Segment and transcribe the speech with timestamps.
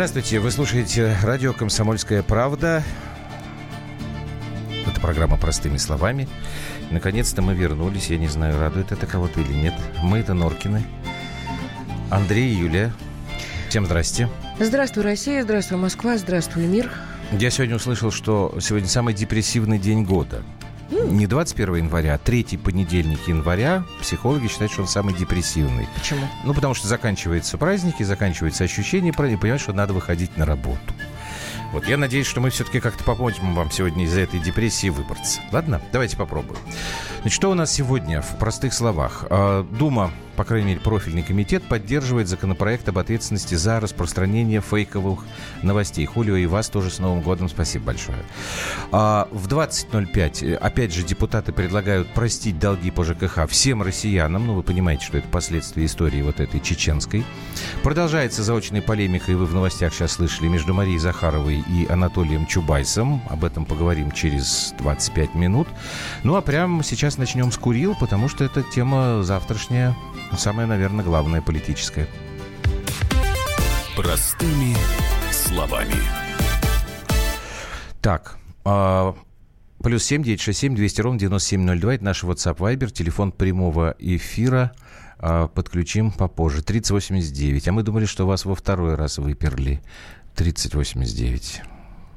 [0.00, 2.82] Здравствуйте, вы слушаете радио «Комсомольская правда».
[4.86, 6.26] Это программа «Простыми словами».
[6.90, 8.08] Наконец-то мы вернулись.
[8.08, 9.74] Я не знаю, радует это кого-то или нет.
[10.02, 10.86] Мы это Норкины.
[12.08, 12.94] Андрей и Юлия.
[13.68, 14.30] Всем здрасте.
[14.58, 15.42] Здравствуй, Россия.
[15.42, 16.16] Здравствуй, Москва.
[16.16, 16.90] Здравствуй, мир.
[17.32, 20.42] Я сегодня услышал, что сегодня самый депрессивный день года.
[20.90, 25.88] Не 21 января, а третий понедельник января психологи считают, что он самый депрессивный.
[25.94, 26.26] Почему?
[26.44, 30.78] Ну, потому что заканчиваются праздники, заканчиваются ощущения, и понимаешь, что надо выходить на работу.
[31.72, 35.40] Вот я надеюсь, что мы все-таки как-то поможем вам сегодня из этой депрессии выбраться.
[35.52, 36.58] Ладно, давайте попробуем.
[37.20, 39.24] Значит, что у нас сегодня в простых словах?
[39.30, 45.26] А, Дума по крайней мере, профильный комитет поддерживает законопроект об ответственности за распространение фейковых
[45.60, 46.06] новостей.
[46.06, 47.50] Хулио и вас тоже с Новым годом.
[47.50, 48.16] Спасибо большое.
[48.90, 54.46] А, в 20.05, э, опять же, депутаты предлагают простить долги по ЖКХ всем россиянам.
[54.46, 57.22] Ну, вы понимаете, что это последствия истории вот этой чеченской.
[57.82, 63.20] Продолжается заочная полемика, и вы в новостях сейчас слышали, между Марией Захаровой и Анатолием Чубайсом.
[63.28, 65.68] Об этом поговорим через 25 минут.
[66.22, 69.94] Ну, а прямо сейчас начнем с Курил, потому что это тема завтрашняя
[70.36, 72.06] Самое, наверное, главное политическое.
[73.96, 74.74] Простыми
[75.32, 75.94] словами.
[78.00, 79.12] Так, э,
[79.82, 81.94] плюс семь девять шесть семь двести ровно девяносто семь ноль два.
[81.94, 84.72] Это наш WhatsApp Viber, телефон прямого эфира.
[85.18, 86.62] Э, подключим попозже.
[86.62, 87.68] 3089.
[87.68, 89.82] А мы думали, что вас во второй раз выперли.
[90.34, 91.62] 3089.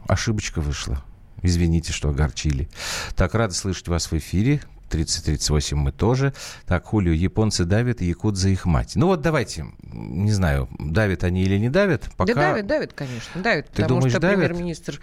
[0.08, 1.04] Ошибочка вышла.
[1.42, 2.70] Извините, что огорчили.
[3.16, 4.62] Так, рад слышать вас в эфире.
[4.94, 6.34] 30-38 мы тоже.
[6.66, 8.94] Так, Хулио, японцы давят, якут за их мать.
[8.96, 12.10] Ну вот давайте, не знаю, давят они или не давят.
[12.18, 12.34] Пока...
[12.34, 13.68] Да давят, давят, конечно, давят.
[13.68, 15.00] Ты потому думаешь, что премьер-министр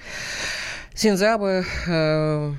[0.95, 2.55] Синзабе э,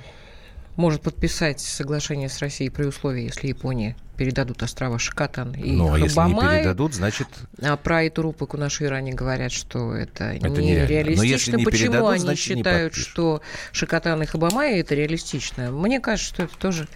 [0.75, 5.99] может подписать соглашение с Россией при условии, если Япония передадут острова Шикотан и Ну, а
[5.99, 7.27] если не передадут, значит...
[7.59, 11.15] А про эту рупыку наши Иране говорят, что это, Это нереалистично.
[11.17, 15.71] Но если не Почему передадут, они значит, считают, что Шикотан и Хабамай это реалистично?
[15.71, 16.87] Мне кажется, что это тоже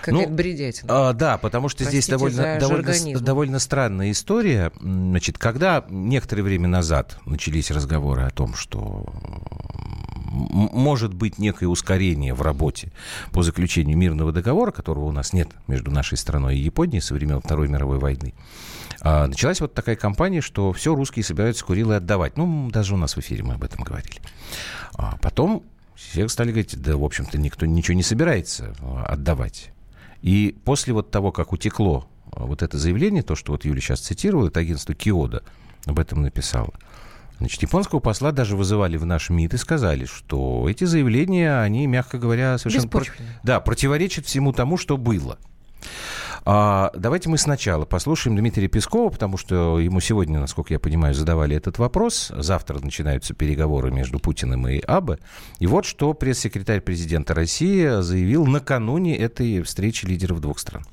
[0.00, 1.08] какая-то Ну, бредятина.
[1.08, 3.24] А, да, потому что здесь Простите довольно, за довольно, жаргонизм.
[3.24, 4.72] довольно странная история.
[4.80, 9.12] Значит, когда некоторое время назад начались разговоры о том, что
[10.30, 12.92] может быть некое ускорение в работе
[13.32, 17.40] по заключению мирного договора, которого у нас нет между нашей страной и Японией со времен
[17.40, 18.34] Второй мировой войны,
[19.00, 22.36] а, началась вот такая кампания, что все русские собираются Курилы отдавать.
[22.36, 24.20] Ну, даже у нас в эфире мы об этом говорили.
[24.94, 25.64] А потом
[25.96, 29.72] все стали говорить, да, в общем-то, никто ничего не собирается а, отдавать.
[30.22, 34.00] И после вот того, как утекло а, вот это заявление, то, что вот Юля сейчас
[34.00, 35.42] цитирует, агентство Киода
[35.86, 36.72] об этом написало,
[37.40, 42.18] Значит, японского посла даже вызывали в наш МИД и сказали, что эти заявления, они, мягко
[42.18, 42.86] говоря, совершенно...
[42.86, 43.40] про- Беспочвенные.
[43.42, 45.38] Да, противоречат всему тому, что было.
[46.44, 51.56] А, давайте мы сначала послушаем Дмитрия Пескова, потому что ему сегодня, насколько я понимаю, задавали
[51.56, 52.30] этот вопрос.
[52.36, 55.18] Завтра начинаются переговоры между Путиным и Абе.
[55.58, 60.84] И вот что пресс-секретарь президента России заявил накануне этой встречи лидеров двух стран.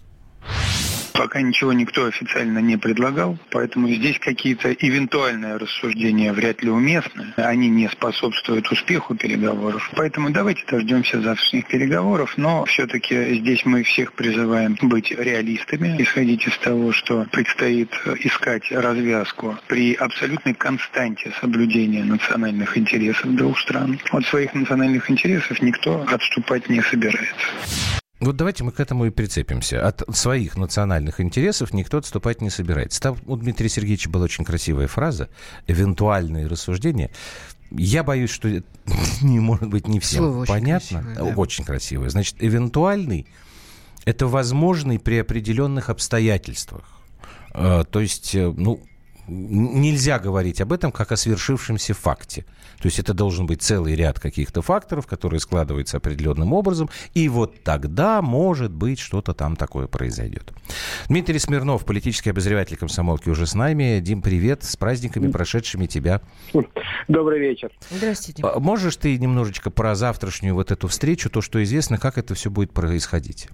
[1.18, 7.34] Пока ничего никто официально не предлагал, поэтому здесь какие-то эвентуальные рассуждения вряд ли уместны.
[7.38, 9.90] Они не способствуют успеху переговоров.
[9.96, 16.58] Поэтому давайте дождемся завтрашних переговоров, но все-таки здесь мы всех призываем быть реалистами, исходить из
[16.60, 17.90] того, что предстоит
[18.20, 24.00] искать развязку при абсолютной константе соблюдения национальных интересов двух стран.
[24.12, 27.48] От своих национальных интересов никто отступать не собирается.
[28.20, 29.86] Вот давайте мы к этому и прицепимся.
[29.86, 33.00] От своих национальных интересов никто отступать не собирается.
[33.00, 35.30] Там у Дмитрия Сергеевича была очень красивая фраза
[35.68, 37.12] «эвентуальные рассуждения».
[37.70, 38.50] Я боюсь, что
[39.22, 41.02] не может быть не всем Слово очень понятно.
[41.04, 41.36] красивое, да.
[41.42, 42.10] Очень красивое.
[42.10, 43.28] Значит, эвентуальный–
[44.06, 46.86] это возможный при определенных обстоятельствах.
[47.54, 48.82] Э, То есть, э, ну,
[49.28, 52.46] нельзя говорить об этом как о свершившемся факте.
[52.80, 57.64] То есть это должен быть целый ряд каких-то факторов, которые складываются определенным образом, и вот
[57.64, 60.52] тогда, может быть, что-то там такое произойдет.
[61.08, 64.00] Дмитрий Смирнов, политический обозреватель комсомолки, уже с нами.
[64.00, 66.22] Дим, привет, с праздниками, прошедшими тебя.
[67.08, 67.72] Добрый вечер.
[67.90, 68.44] Здравствуйте.
[68.44, 72.50] А Можешь ты немножечко про завтрашнюю вот эту встречу, то, что известно, как это все
[72.50, 73.50] будет происходить?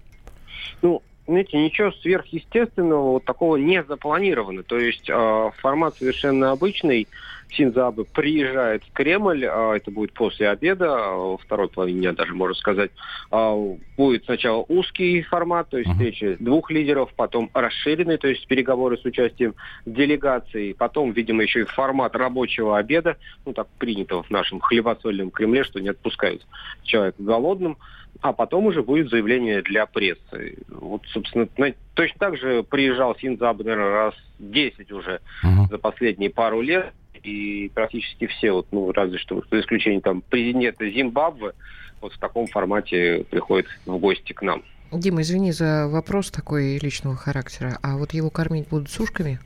[0.81, 4.63] Ну, знаете, ничего сверхъестественного вот такого не запланировано.
[4.63, 7.07] То есть э, формат совершенно обычный.
[7.55, 12.33] Синзабе приезжает в Кремль, э, это будет после обеда, э, во второй половине дня даже,
[12.33, 12.91] можно сказать.
[13.31, 15.97] Э, будет сначала узкий формат, то есть Мгм.
[15.99, 19.55] встреча двух лидеров, потом расширенный, то есть переговоры с участием
[19.85, 25.63] делегаций, потом, видимо, еще и формат рабочего обеда, ну, так принято в нашем хлебосольном Кремле,
[25.63, 26.45] что не отпускают
[26.83, 27.77] человека голодным.
[28.23, 30.55] А потом уже будет заявление для прессы.
[30.69, 31.45] Вот, собственно,
[31.93, 35.67] точно так же приезжал Синзаб, наверное, раз 10 уже Мгм.
[35.69, 36.93] за последние пару лет.
[37.25, 41.53] и практически все, вот, ну, разве что за исключением там президента Зимбабве,
[42.01, 44.61] вот в таком формате приходит в гости к нам.
[44.91, 47.77] Дима, извини за вопрос такой личного характера.
[47.81, 49.39] А вот его кормить будут сушками?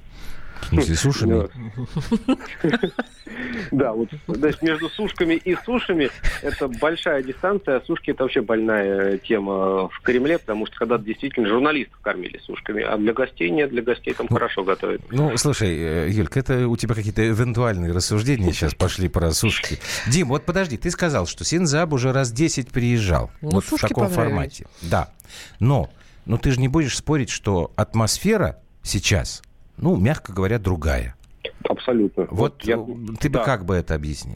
[0.62, 1.48] В смысле, сушами?
[3.72, 6.10] Да, вот значит, между сушками и сушами
[6.42, 7.82] это большая дистанция.
[7.82, 12.98] Сушки это вообще больная тема в Кремле, потому что когда действительно журналистов кормили сушками, а
[12.98, 15.02] для гостей нет, для гостей там хорошо готовят.
[15.12, 19.80] Ну, слушай, э, Юлька, это у тебя какие-то эвентуальные рассуждения сейчас пошли про сушки.
[20.08, 23.32] Дим, вот подожди, ты сказал, что Синзаб уже раз 10 приезжал.
[23.42, 24.66] Ну, вот в таком формате.
[24.82, 25.12] Да.
[25.60, 25.90] Но,
[26.26, 29.42] но ты же не будешь спорить, что атмосфера сейчас
[29.78, 31.16] ну, мягко говоря, другая.
[31.64, 32.26] Абсолютно.
[32.30, 32.78] Вот, вот я,
[33.20, 33.44] ты бы да.
[33.44, 34.36] как бы это объяснил?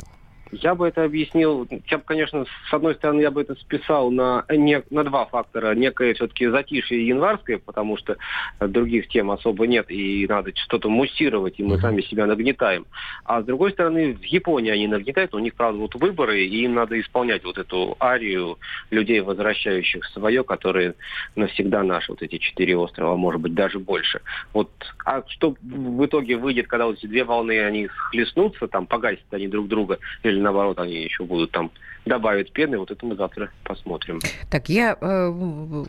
[0.51, 4.45] Я бы это объяснил, я бы, конечно, с одной стороны, я бы это списал на,
[4.49, 5.73] не, на два фактора.
[5.75, 8.17] Некое все-таки затишье январское, потому что
[8.59, 11.81] других тем особо нет, и надо что-то муссировать, и мы mm-hmm.
[11.81, 12.85] сами себя нагнетаем.
[13.23, 16.73] А с другой стороны, в Японии они нагнетают, у них, правда, вот выборы, и им
[16.73, 18.57] надо исполнять вот эту арию
[18.89, 20.95] людей, возвращающих свое, которые
[21.35, 24.21] навсегда наши, вот эти четыре острова, может быть, даже больше.
[24.53, 24.69] Вот,
[25.05, 29.47] а что в итоге выйдет, когда вот эти две волны, они хлестнутся, там, погасят они
[29.47, 31.71] друг друга, или наоборот они еще будут там
[32.05, 34.19] добавить пены, вот это мы завтра посмотрим.
[34.49, 35.83] Так, я э,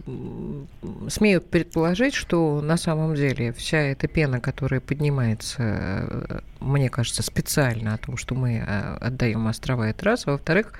[1.08, 7.94] смею предположить, что на самом деле вся эта пена, которая поднимается, э, мне кажется, специально
[7.94, 10.26] о том, что мы э, отдаем острова, это раз.
[10.26, 10.75] Во-вторых,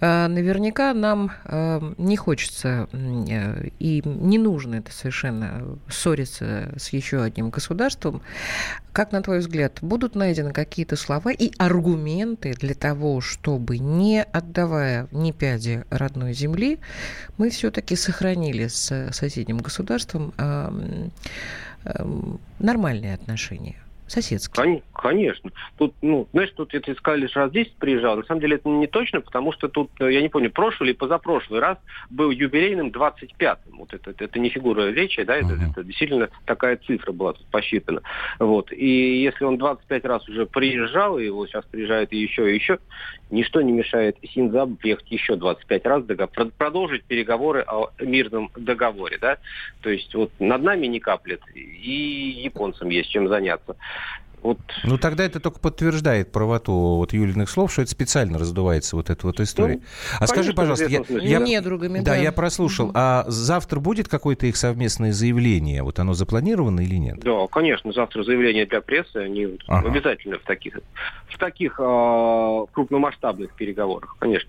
[0.00, 1.32] наверняка нам
[1.98, 8.22] не хочется и не нужно это совершенно ссориться с еще одним государством.
[8.92, 15.08] Как, на твой взгляд, будут найдены какие-то слова и аргументы для того, чтобы не отдавая
[15.12, 16.78] ни пяди родной земли,
[17.38, 20.32] мы все-таки сохранили с соседним государством
[22.58, 23.76] нормальные отношения?
[24.06, 24.82] Соседские.
[24.92, 25.50] Конечно.
[25.78, 28.16] Тут, ну, знаешь, тут это сказали, что раз 10 приезжал.
[28.16, 30.96] На самом деле это не точно, потому что тут, э, я не помню, прошлый или
[30.96, 31.78] позапрошлый раз
[32.10, 33.78] был юбилейным 25-м.
[33.78, 35.70] Вот это, это, это не фигура речи, да, это, uh-huh.
[35.70, 38.02] это действительно такая цифра была тут посчитана.
[38.38, 38.72] Вот.
[38.72, 42.78] И если он 25 раз уже приезжал, и его сейчас приезжает и еще, и еще,
[43.30, 49.38] ничто не мешает Синзабу приехать еще 25 раз, договор, продолжить переговоры о мирном договоре, да.
[49.82, 53.76] То есть вот над нами не каплет, и японцам есть чем заняться.
[54.46, 54.58] Вот.
[54.84, 59.26] Ну, тогда это только подтверждает правоту вот Юлиных слов, что это специально раздувается вот эта
[59.26, 59.76] вот история.
[59.76, 59.80] Ну,
[60.20, 64.46] а скажи, пожалуйста, я, я, не другами, да, да, я прослушал, а завтра будет какое-то
[64.46, 65.82] их совместное заявление?
[65.82, 67.18] Вот оно запланировано или нет?
[67.18, 69.88] Да, конечно, завтра заявление для прессы, они ага.
[69.88, 70.78] обязательно в таких,
[71.28, 74.48] в таких э, крупномасштабных переговорах, конечно.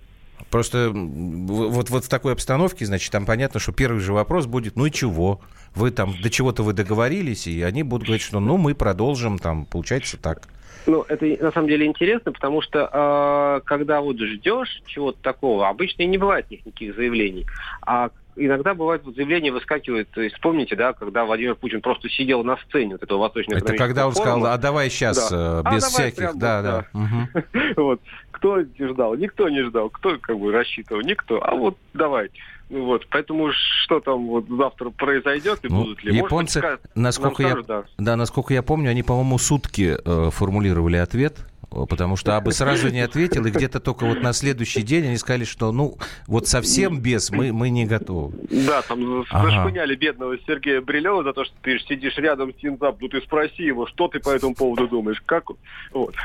[0.49, 4.85] Просто вот, вот в такой обстановке, значит, там понятно, что первый же вопрос будет, ну
[4.85, 5.41] и чего?
[5.75, 9.65] Вы там до чего-то вы договорились, и они будут говорить, что ну мы продолжим, там,
[9.65, 10.47] получается так.
[10.85, 16.03] Ну, это на самом деле интересно, потому что э, когда вот ждешь чего-то такого, обычно
[16.03, 17.45] и не бывает никаких заявлений.
[17.81, 22.43] А иногда бывает вот заявление выскакивает, то есть вспомните, да, когда Владимир Путин просто сидел
[22.43, 24.31] на сцене вот этого восточного Это когда он форума.
[24.31, 25.63] сказал, а давай сейчас, да.
[25.65, 26.85] Э, без а всяких, прям, да, да.
[26.93, 26.99] да.
[26.99, 27.63] Угу.
[27.77, 28.01] вот.
[28.31, 29.15] Кто ждал?
[29.15, 29.89] Никто не ждал.
[29.89, 31.01] Кто как бы рассчитывал?
[31.01, 31.43] Никто.
[31.43, 32.29] А вот давай.
[32.69, 33.49] Ну вот, поэтому
[33.83, 36.15] что там вот завтра произойдет и ну, будут ли?
[36.15, 37.83] Японцы, Может насколько я, скажут, да.
[37.97, 41.37] да, насколько я помню, они, по-моему, сутки э, формулировали ответ
[41.69, 45.43] потому что Абы сразу не ответил, и где-то только вот на следующий день они сказали,
[45.43, 45.97] что ну
[46.27, 48.33] вот совсем без мы, мы не готовы.
[48.49, 49.49] Да, там ага.
[49.49, 53.63] зашпыняли бедного Сергея Брилева за то, что ты сидишь рядом с Синзап, ну ты спроси
[53.63, 55.45] его, что ты по этому поводу думаешь, как
[55.91, 56.15] вот.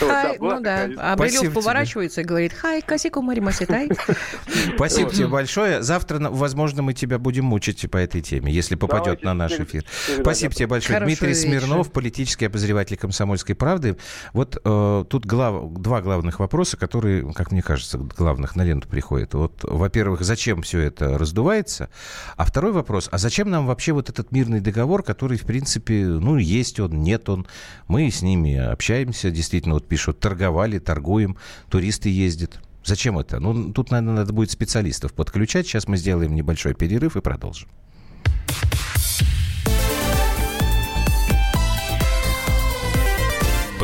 [0.00, 3.88] Хай, ну да, а Брилев поворачивается и говорит, хай, косику маримаситай.
[4.74, 5.82] Спасибо тебе большое.
[5.82, 9.84] Завтра, возможно, мы тебя будем мучить по этой теме, если попадет на наш эфир.
[10.20, 11.00] Спасибо тебе большое.
[11.00, 13.96] Дмитрий Смирнов, политический обозреватель «Комсомольской правды».
[14.32, 18.88] Вот э, Э, тут глав, два главных вопроса, которые, как мне кажется, главных на ленту
[18.88, 19.34] приходят.
[19.34, 21.88] Вот, во-первых, зачем все это раздувается?
[22.36, 26.36] А второй вопрос, а зачем нам вообще вот этот мирный договор, который, в принципе, ну,
[26.36, 27.46] есть он, нет он.
[27.88, 31.36] Мы с ними общаемся, действительно, вот пишут, торговали, торгуем,
[31.68, 32.60] туристы ездят.
[32.84, 33.40] Зачем это?
[33.40, 35.66] Ну, тут, наверное, надо будет специалистов подключать.
[35.66, 37.68] Сейчас мы сделаем небольшой перерыв и продолжим.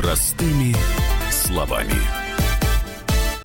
[0.02, 0.74] Простыми
[1.30, 1.94] словами.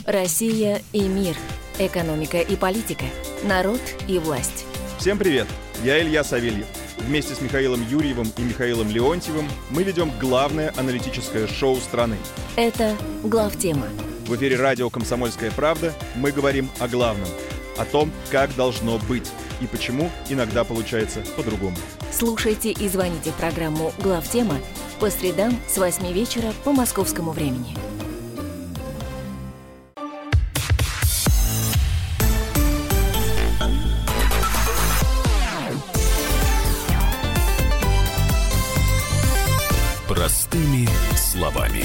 [0.07, 1.35] Россия и мир.
[1.77, 3.05] Экономика и политика.
[3.43, 4.65] Народ и власть.
[4.97, 5.45] Всем привет!
[5.83, 6.65] Я Илья Савельев.
[6.97, 12.17] Вместе с Михаилом Юрьевым и Михаилом Леонтьевым мы ведем главное аналитическое шоу страны.
[12.55, 13.85] Это «Главтема».
[14.25, 17.29] В эфире радио «Комсомольская правда» мы говорим о главном.
[17.77, 19.29] О том, как должно быть–
[19.61, 21.77] и почему иногда получается по-другому.
[22.11, 24.57] Слушайте и звоните в программу «Главтема»
[24.99, 27.75] по средам с 8 вечера по московскому времени.
[40.07, 41.83] Простыми словами.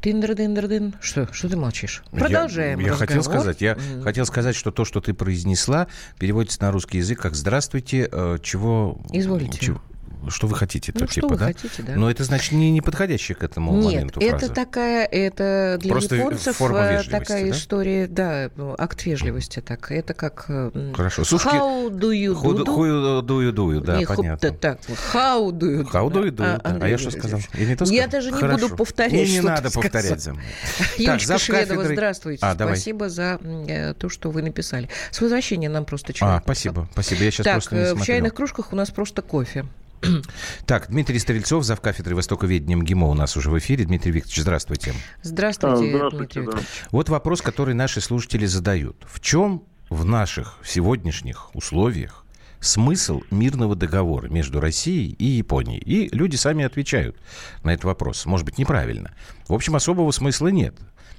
[0.00, 0.94] Тындр-дындр-дын.
[1.00, 1.28] Что?
[1.32, 2.02] Что ты молчишь?
[2.12, 3.40] Продолжаем Я, я хотел разговор.
[3.42, 4.02] сказать, я М.
[4.02, 9.00] хотел сказать, что то, что ты произнесла, переводится на русский язык как «здравствуйте», э, чего...
[9.12, 9.58] Изволите.
[9.58, 9.82] чего-
[10.30, 11.46] что вы хотите, Ну, то, типа, да?
[11.46, 11.94] хотите, да.
[11.96, 14.54] Но это значит не, не подходящая к этому Нет, моменту это фраза.
[14.54, 17.50] такая, это для Просто японцев форма э, такая да?
[17.50, 19.90] история, да, ну, акт вежливости так.
[19.90, 21.24] Это как э, Хорошо.
[21.24, 22.64] Слушайте, How do you do?
[22.66, 24.50] хую дую дую, да, Не, понятно.
[24.52, 24.80] так,
[25.12, 25.90] how do you do?
[25.92, 26.84] How do you do, А, да.
[26.84, 27.40] А я что сказал?
[27.54, 28.10] Я, не то Я сказал?
[28.10, 28.64] даже не Хорошо.
[28.68, 30.34] буду повторять, Не, не надо повторять за.
[30.98, 32.44] Юлечка Шведова, здравствуйте.
[32.44, 32.54] А.
[32.54, 34.88] Спасибо за э, то, что вы написали.
[35.10, 37.22] С возвращением нам просто человек А, спасибо, спасибо.
[37.24, 38.04] Я сейчас просто не э, в смотрел.
[38.06, 39.64] чайных кружках у нас просто кофе.
[40.66, 41.80] Так, Дмитрий Стрельцов, зав.
[41.80, 43.84] кафедры Востоковедения МГИМО у нас уже в эфире.
[43.84, 44.94] Дмитрий Викторович, здравствуйте.
[45.22, 46.58] Здравствуйте, здравствуйте, Дмитрий да.
[46.58, 46.66] Викторович.
[46.90, 49.04] Вот вопрос, который наши слушатели задают.
[49.10, 52.24] В чем в наших сегодняшних условиях
[52.60, 55.80] смысл мирного договора между Россией и Японией?
[55.80, 57.16] И люди сами отвечают
[57.64, 58.26] на этот вопрос.
[58.26, 59.12] Может быть, неправильно.
[59.48, 60.74] В общем, особого смысла нет.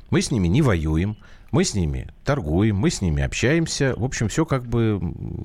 [0.09, 1.17] Мы с ними не воюем,
[1.51, 3.93] мы с ними торгуем, мы с ними общаемся.
[3.95, 4.99] В общем, все как бы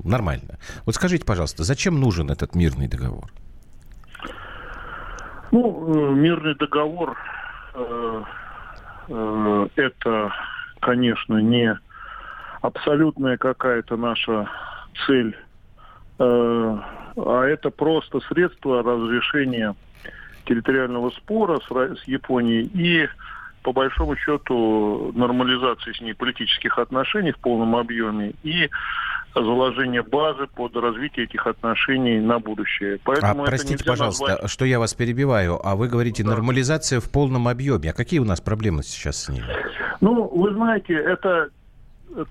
[0.04, 0.58] нормально.
[0.84, 3.30] Вот скажите, пожалуйста, зачем нужен этот мирный договор?
[5.50, 7.16] Ну, э, мирный договор
[7.74, 8.22] э,
[9.08, 10.32] э, это,
[10.80, 11.78] конечно, не
[12.60, 14.48] абсолютная какая-то наша
[15.06, 15.36] цель,
[16.18, 19.74] а это просто средство разрешения
[20.46, 23.08] территориального спора с, с Японией и
[23.62, 28.68] по большому счету нормализации с ней политических отношений в полном объеме и
[29.34, 32.96] заложение базы под развитие этих отношений на будущее.
[32.96, 36.30] А, Поэтому это простите, пожалуйста, назвать- что я вас перебиваю, а вы говорите Да.
[36.30, 37.90] нормализация в полном объеме.
[37.90, 39.46] А какие у нас проблемы сейчас с ними?
[40.02, 41.48] Ну, вы знаете, это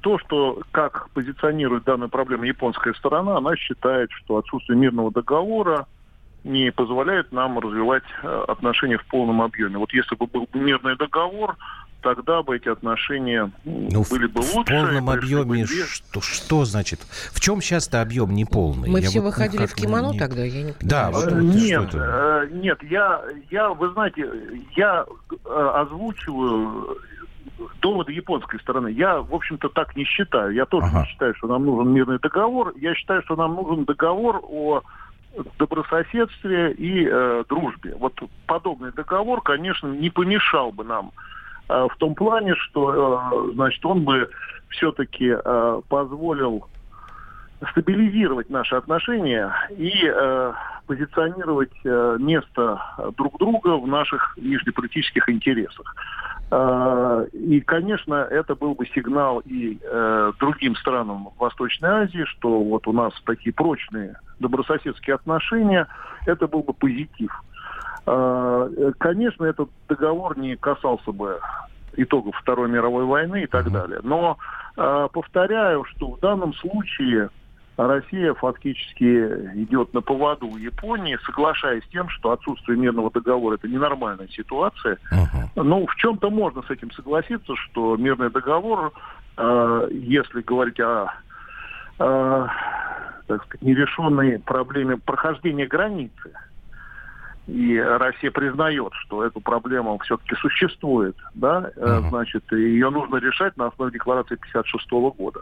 [0.02, 5.88] то, что как позиционирует данную проблему японская сторона, она считает, что отсутствие мирного договора
[6.44, 9.78] не позволяет нам развивать э, отношения в полном объеме.
[9.78, 11.56] Вот если бы был мирный договор,
[12.02, 14.74] тогда бы эти отношения Ну, в, были бы в лучше.
[14.74, 17.00] полном пришли бы объеме без- что, что значит?
[17.32, 18.90] В чем сейчас-то объем неполный?
[18.90, 21.14] Мы Я все вот, выходили в кимоно не- тогда, я не Да, понимаю.
[21.14, 22.48] вот- Э, вот нет, что это?
[22.52, 24.30] э, нет, я, я, вы знаете,
[24.76, 25.06] я
[25.46, 26.98] э, озвучиваю
[27.82, 28.90] доводы японской стороны.
[28.90, 30.54] Я, в общем-то, так не считаю.
[30.54, 31.02] Я тоже Ага.
[31.02, 32.74] не считаю, что нам нужен мирный договор.
[32.78, 34.82] Я считаю, что нам нужен договор о
[35.58, 37.96] добрососедстве и э, дружбе.
[38.00, 38.14] Вот
[38.46, 41.12] подобный договор, конечно, не помешал бы нам
[41.70, 44.30] э, в том плане, что, э, значит, он бы
[44.70, 46.68] все-таки э, позволил
[47.72, 50.54] стабилизировать наши отношения и э,
[50.86, 52.82] позиционировать э, место
[53.18, 55.96] друг друга в наших внешнеполитических интересах.
[56.56, 62.88] Э, и, конечно, это был бы сигнал и э, другим странам Восточной Азии, что вот
[62.88, 65.88] у нас такие прочные добрососедские отношения,
[66.28, 67.32] это был бы позитив.
[68.06, 71.40] Э, э, конечно, этот договор не касался бы
[71.96, 74.02] итогов Второй мировой войны и так далее.
[74.04, 74.38] Но
[74.78, 77.30] э, повторяю, что в данном случае
[77.78, 79.04] Россия фактически
[79.64, 85.00] идет на поводу у Японии, соглашаясь с тем, что отсутствие мирного договора это ненормальная ситуация.
[85.12, 85.50] Мгм.
[85.56, 88.94] Ну, в чем-то можно с этим согласиться, что мирный договор,
[89.38, 91.08] э, если говорить о
[92.00, 92.48] э,
[93.28, 96.34] так сказать, нерешенной проблеме прохождения границы,
[97.48, 102.10] и Россия признает, что эту проблему все-таки существует, да, Мгм.
[102.10, 105.42] значит, ее нужно решать на основе декларации 56 года.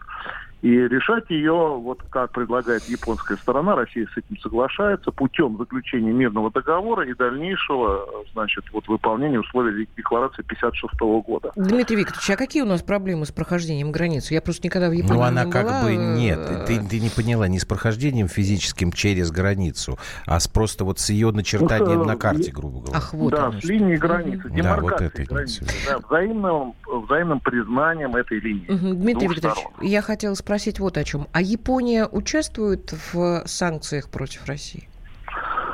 [0.62, 6.52] И решать ее, вот как предлагает японская сторона, Россия с этим соглашается, путем заключения мирного
[6.52, 10.94] договора и дальнейшего, значит, вот выполнения условий декларации 56
[11.26, 11.52] года.
[11.56, 14.36] Дмитрий Викторович, а какие у нас проблемы с прохождением границы?
[14.36, 16.66] Я просто никогда в Японии Ну, она не как была, бы э, нет.
[16.68, 21.10] Ты, ты не поняла, не с прохождением физическим через границу, а с просто вот с
[21.10, 22.98] ее начертанием Ну, на карте, грубо говоря.
[22.98, 24.44] Ах, вот да, оно с линии границы.
[24.44, 28.68] Да, вот демаркации это границы, да, взаимным, взаимным признанием этой линии.
[28.68, 29.74] Дмитрий Викторович, сторон.
[29.82, 31.28] я хотела спросить вот о чем.
[31.34, 34.88] А Япония участвует в санкциях против России?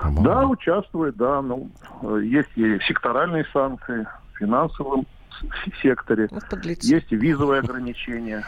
[0.02, 0.24] По-моему.
[0.24, 1.42] Да, участвует, да.
[1.42, 1.70] Ну,
[2.20, 5.06] есть и секторальные санкции в финансовом
[5.82, 6.88] секторе, Вот подлецы.
[6.88, 8.44] есть и визовые ограничения.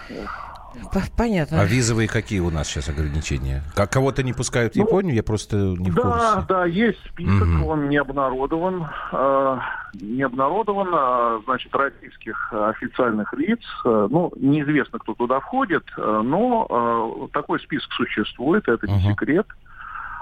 [1.17, 1.61] Понятно.
[1.61, 3.63] А визовые какие у нас сейчас ограничения?
[3.75, 5.15] Как кого-то не пускают в ну, Японию?
[5.15, 6.19] Я просто не в да, курсе.
[6.19, 7.69] Да, да, есть список, угу.
[7.69, 8.87] он не обнародован.
[9.11, 9.59] Э,
[9.93, 13.59] не обнародован, э, значит, российских официальных лиц.
[13.85, 19.11] Э, ну, неизвестно, кто туда входит, э, но э, такой список существует, это не угу.
[19.11, 19.47] секрет.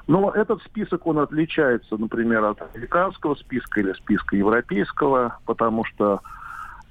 [0.07, 6.21] Но этот список, он отличается, например, от американского списка или списка европейского, потому что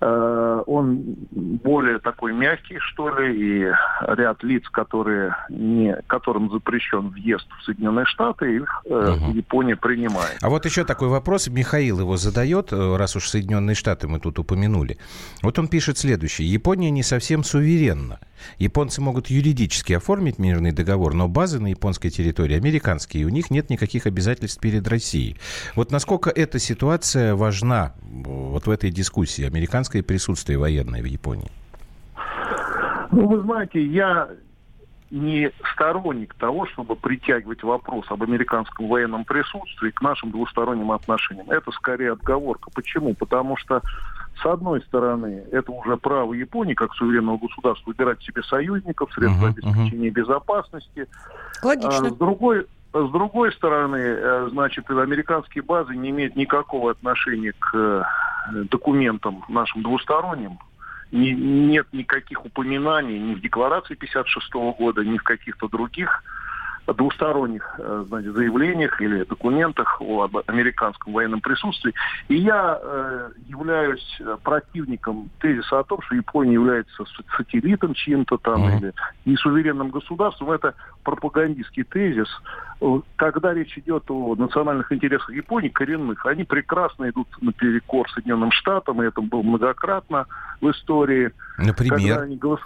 [0.00, 3.72] он более такой мягкий, что ли, и
[4.08, 9.32] ряд лиц, которые не, которым запрещен въезд в Соединенные Штаты, их угу.
[9.32, 10.38] Япония принимает.
[10.42, 14.38] А вот еще такой вопрос, Михаил его задает, э, раз уж Соединенные Штаты мы тут
[14.38, 14.98] упомянули.
[15.42, 16.50] Вот он пишет следующее.
[16.50, 18.18] Япония не совсем суверенна.
[18.58, 23.50] Японцы могут юридически оформить мирный договор, но базы на японской территории американские, и у них
[23.50, 25.38] нет никаких обязательств перед Россией.
[25.74, 29.44] Вот насколько эта ситуация важна вот в этой дискуссии,
[29.86, 31.50] американское присутствие военное в Японии?
[33.12, 34.28] Ну, вы знаете, я
[35.10, 41.48] не сторонник того, чтобы притягивать вопрос об американском военном присутствии к нашим двусторонним отношениям.
[41.50, 42.70] Это скорее отговорка.
[42.74, 43.14] Почему?
[43.14, 43.80] Потому что
[44.42, 49.50] с одной стороны, это уже право Японии, как суверенного государства, выбирать себе союзников, средства uh-huh,
[49.50, 50.12] обеспечения uh-huh.
[50.12, 51.06] безопасности.
[51.62, 52.08] Логично.
[52.08, 52.66] А, с другой,
[53.04, 58.02] с другой стороны, э, значит, американские базы не имеют никакого отношения к э,
[58.70, 60.58] документам нашим двусторонним.
[61.12, 66.22] Не, нет никаких упоминаний ни в декларации 56 года, ни в каких-то других
[66.94, 71.92] двусторонних э, значит, заявлениях или документах об американском военном присутствии.
[72.28, 77.04] И я э, являюсь противником тезиса о том, что Япония является
[77.36, 78.78] сателлитом чьим-то там mm-hmm.
[78.78, 80.52] или несуверенным государством.
[80.52, 82.28] Это пропагандистский тезис.
[83.16, 89.06] Когда речь идет о национальных интересах Японии, коренных, они прекрасно идут наперекор Соединенным Штатам, и
[89.06, 90.26] это было многократно
[90.60, 91.32] в истории.
[91.58, 91.98] Например?
[91.98, 92.60] Когда они голос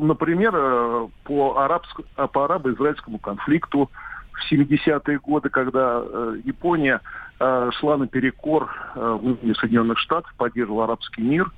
[0.00, 2.00] например, э, по, арабск...
[2.16, 3.90] Э, по арабо-израильскому конфликту
[4.32, 7.00] в 70-е годы, когда э, Япония
[7.38, 9.18] шла наперекор э,
[9.58, 11.50] Соединенных Штатов, поддерживала арабский мир,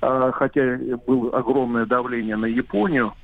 [0.00, 3.14] хотя было огромное давление на Японию.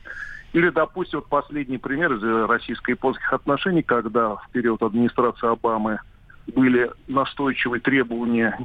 [0.54, 6.00] Или, допустим, вот последний пример из российско-японских отношений, когда в период администрации Обамы
[6.46, 8.58] были настойчивые требования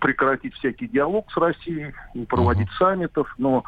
[0.00, 2.78] прекратить всякий диалог с Россией, не проводить uh-huh.
[2.78, 3.64] саммитов, но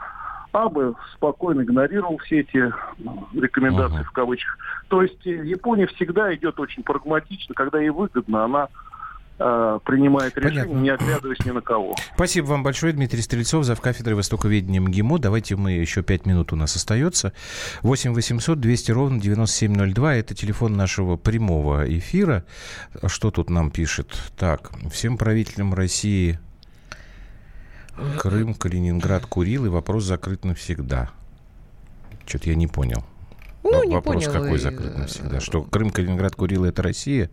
[0.53, 4.05] Абы спокойно игнорировал все эти ну, рекомендации uh-huh.
[4.05, 4.59] в кавычках.
[4.89, 8.69] То есть э, Япония всегда идет очень прагматично, когда ей выгодно, она
[9.39, 10.81] э, принимает решение, Понятно.
[10.81, 11.95] не оглядываясь ни на кого.
[12.15, 13.81] Спасибо вам большое, Дмитрий Стрельцов, зав.
[13.81, 15.19] кафедрой Востоковедения МГИМО.
[15.19, 17.33] Давайте мы, еще пять минут у нас остается.
[17.81, 20.17] 8 800 200 ровно 9702.
[20.17, 22.45] Это телефон нашего прямого эфира.
[23.07, 24.09] Что тут нам пишет?
[24.37, 26.39] Так, всем правителям России
[28.19, 31.11] Крым, Калининград, Курил, и вопрос закрыт навсегда.
[32.27, 33.05] Что-то я не понял.
[33.63, 34.59] Ну, не вопрос понял, какой и...
[34.59, 35.41] закрыт навсегда?
[35.41, 37.31] Что Крым, Калининград, Курил это Россия?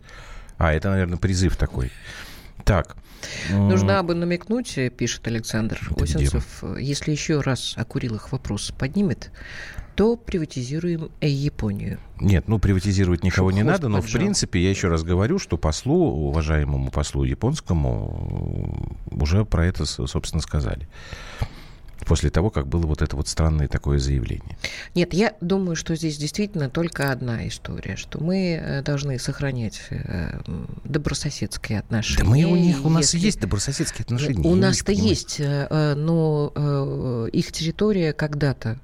[0.58, 1.90] А, это, наверное, призыв такой.
[2.64, 2.96] Так.
[3.50, 9.30] Нужно бы намекнуть, пишет Александр это Осенцев, если еще раз о Курилах вопрос поднимет,
[9.94, 11.98] то приватизируем Японию.
[12.20, 15.94] Нет, ну приватизировать никого не надо, но в принципе я еще раз говорю, что послу,
[15.94, 20.88] уважаемому послу японскому, уже про это, собственно, сказали
[22.04, 24.56] после того, как было вот это вот странное такое заявление?
[24.94, 30.40] Нет, я думаю, что здесь действительно только одна история, что мы э, должны сохранять э,
[30.84, 32.22] добрососедские отношения.
[32.22, 33.26] Да мы у них, у нас Если...
[33.26, 34.48] есть добрососедские отношения.
[34.48, 38.78] У нас-то есть, э, но их территория когда-то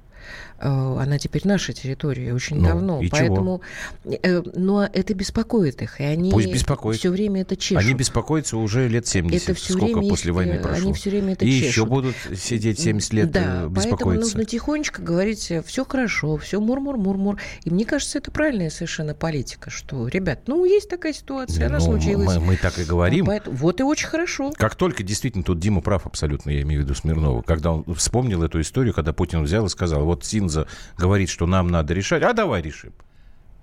[0.58, 3.00] она теперь наша территория очень ну, давно.
[3.00, 3.62] И Поэтому,
[4.04, 4.18] чего?
[4.22, 6.98] Э, но это беспокоит их, и они Пусть беспокоит.
[6.98, 7.84] все время это чешут.
[7.84, 10.84] Они беспокоятся уже лет 70, это все сколько время после войны прошло.
[10.84, 11.68] Они все время это и чешут.
[11.68, 13.90] еще будут сидеть 70 лет да, беспокоиться.
[13.90, 17.38] поэтому нужно тихонечко говорить, все хорошо, все мур-мур-мур-мур.
[17.64, 21.84] И мне кажется, это правильная совершенно политика, что, ребят, ну, есть такая ситуация, она ну,
[21.84, 22.36] случилась.
[22.38, 23.26] Мы, мы так и говорим.
[23.26, 24.52] Поэтому, вот и очень хорошо.
[24.56, 28.42] Как только, действительно, тут Дима прав абсолютно, я имею в виду Смирнова, когда он вспомнил
[28.42, 32.22] эту историю, когда Путин взял и сказал, вот Синза говорит, говорит, что нам надо решать,
[32.22, 32.92] а давай решим.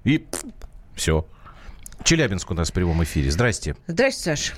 [0.03, 0.25] И
[0.95, 1.25] все.
[2.03, 3.31] Челябинск у нас в прямом эфире.
[3.31, 3.75] Здрасте.
[3.87, 4.53] Здрасте, Саша.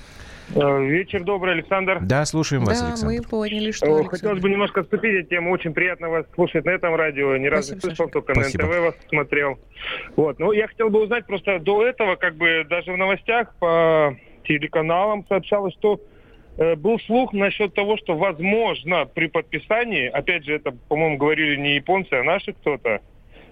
[0.53, 1.99] Э, вечер добрый, Александр.
[2.01, 3.15] Да, слушаем вас, да, Александр.
[3.15, 4.09] мы поняли, что э, Александр.
[4.11, 5.51] Хотелось бы немножко вступить в тему.
[5.51, 7.35] Очень приятно вас слушать на этом радио.
[7.38, 8.63] Ни разу не слышал, только Спасибо.
[8.63, 9.59] на НТВ вас смотрел.
[10.15, 10.39] Вот.
[10.39, 14.15] Ну, я хотел бы узнать просто до этого, как бы даже в новостях по
[14.47, 15.99] телеканалам сообщалось, что
[16.57, 22.13] был слух насчет того, что возможно при подписании, опять же, это, по-моему, говорили не японцы,
[22.13, 23.01] а наши кто-то,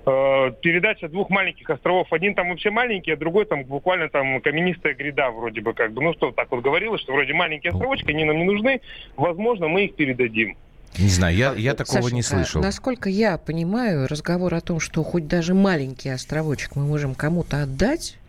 [0.05, 2.11] Э, передача двух маленьких островов.
[2.11, 6.01] Один там вообще маленький, а другой там буквально там каменистая гряда вроде бы как бы.
[6.01, 8.81] Ну что, так вот говорилось, что вроде маленькие островочки, они нам не нужны.
[9.15, 10.57] Возможно, мы их передадим.
[10.99, 12.61] Не знаю, я, я такого Сашенька, не слышал.
[12.61, 18.17] Насколько я понимаю, разговор о том, что хоть даже маленький островочек мы можем кому-то отдать,
[18.17, 18.22] Э,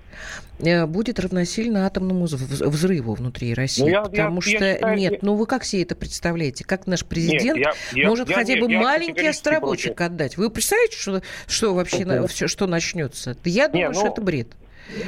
[0.86, 3.82] будет равносильно атомному взрыву внутри России.
[3.82, 6.64] Ну, я, потому я, что я считаю, нет, ну вы как себе это представляете?
[6.64, 10.12] Как наш президент нет, я, может я, хотя бы я маленький островочек против.
[10.12, 10.36] отдать?
[10.36, 13.36] Вы представляете, что, что вообще на, все, что начнется?
[13.44, 14.48] Я думаю, нет, ну, что это бред.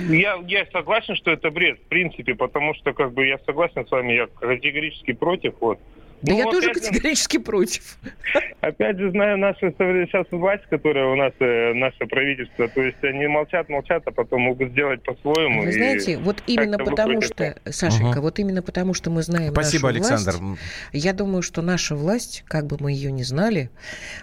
[0.08, 3.90] Я, я согласен, что это бред, в принципе, потому что как бы я согласен с
[3.90, 5.54] вами, я категорически против.
[5.60, 5.78] Вот.
[6.26, 7.98] Да ну, я тоже категорически же, против.
[8.60, 13.28] Опять же, знаю нашу сейчас власть, которая у нас, э, наше правительство, то есть они
[13.28, 15.62] молчат, молчат, а потом могут сделать по-своему.
[15.62, 18.22] Вы знаете, вот именно потому что, Сашенька, угу.
[18.22, 20.36] вот именно потому что мы знаем Спасибо, нашу Александр.
[20.40, 20.60] власть,
[20.92, 23.70] я думаю, что наша власть, как бы мы ее не знали,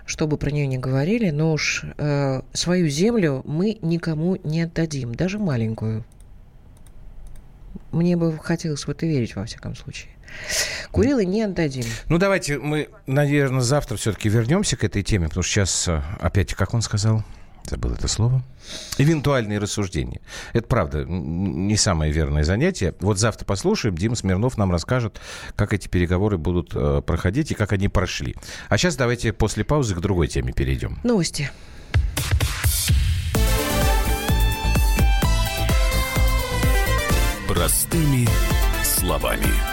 [0.05, 5.15] что бы про нее не говорили, но уж э, свою землю мы никому не отдадим,
[5.15, 6.03] даже маленькую.
[7.93, 10.12] Мне бы хотелось в это верить, во всяком случае.
[10.91, 11.85] Курилы не отдадим.
[12.07, 16.53] Ну, давайте мы, наверное, завтра все-таки вернемся к этой теме, потому что сейчас э, опять,
[16.53, 17.23] как он сказал,
[17.69, 18.43] забыл это слово.
[18.97, 20.21] Эвентуальные рассуждения.
[20.53, 22.93] Это правда не самое верное занятие.
[22.99, 23.97] Вот завтра послушаем.
[23.97, 25.19] Дима Смирнов нам расскажет,
[25.55, 28.35] как эти переговоры будут э, проходить и как они прошли.
[28.69, 30.99] А сейчас давайте после паузы к другой теме перейдем.
[31.03, 31.49] Новости.
[37.47, 38.27] Простыми
[38.83, 39.72] словами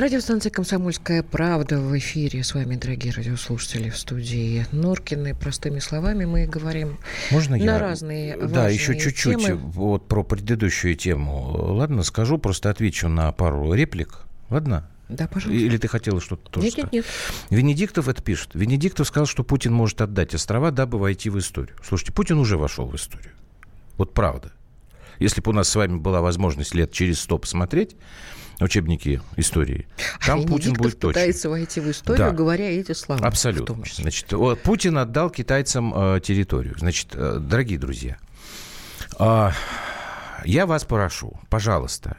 [0.00, 2.44] Радиостанция «Комсомольская правда» в эфире.
[2.44, 5.34] С вами, дорогие радиослушатели, в студии Норкины.
[5.34, 6.98] Простыми словами мы говорим
[7.32, 7.78] Можно на я?
[7.80, 9.56] разные Да, еще чуть-чуть темы.
[9.56, 11.50] вот про предыдущую тему.
[11.74, 14.20] Ладно, скажу, просто отвечу на пару реплик.
[14.50, 14.88] Ладно?
[15.08, 15.64] Да, пожалуйста.
[15.64, 16.92] Или ты хотела что-то тоже нет, сказать?
[16.92, 17.04] Нет,
[17.50, 17.58] нет.
[17.58, 18.50] Венедиктов это пишет.
[18.54, 21.76] Венедиктов сказал, что Путин может отдать острова, дабы войти в историю.
[21.82, 23.32] Слушайте, Путин уже вошел в историю.
[23.96, 24.52] Вот правда.
[25.18, 27.96] Если бы у нас с вами была возможность лет через сто посмотреть,
[28.60, 29.86] учебники истории.
[30.24, 31.20] Там а Путин будет точно.
[31.20, 32.32] пытается войти в историю, да.
[32.32, 33.26] говоря эти слова.
[33.26, 33.76] Абсолютно.
[33.94, 36.76] Значит, Путин отдал китайцам э, территорию.
[36.78, 38.18] Значит, э, дорогие друзья,
[39.18, 39.50] э,
[40.44, 42.16] я вас прошу, пожалуйста,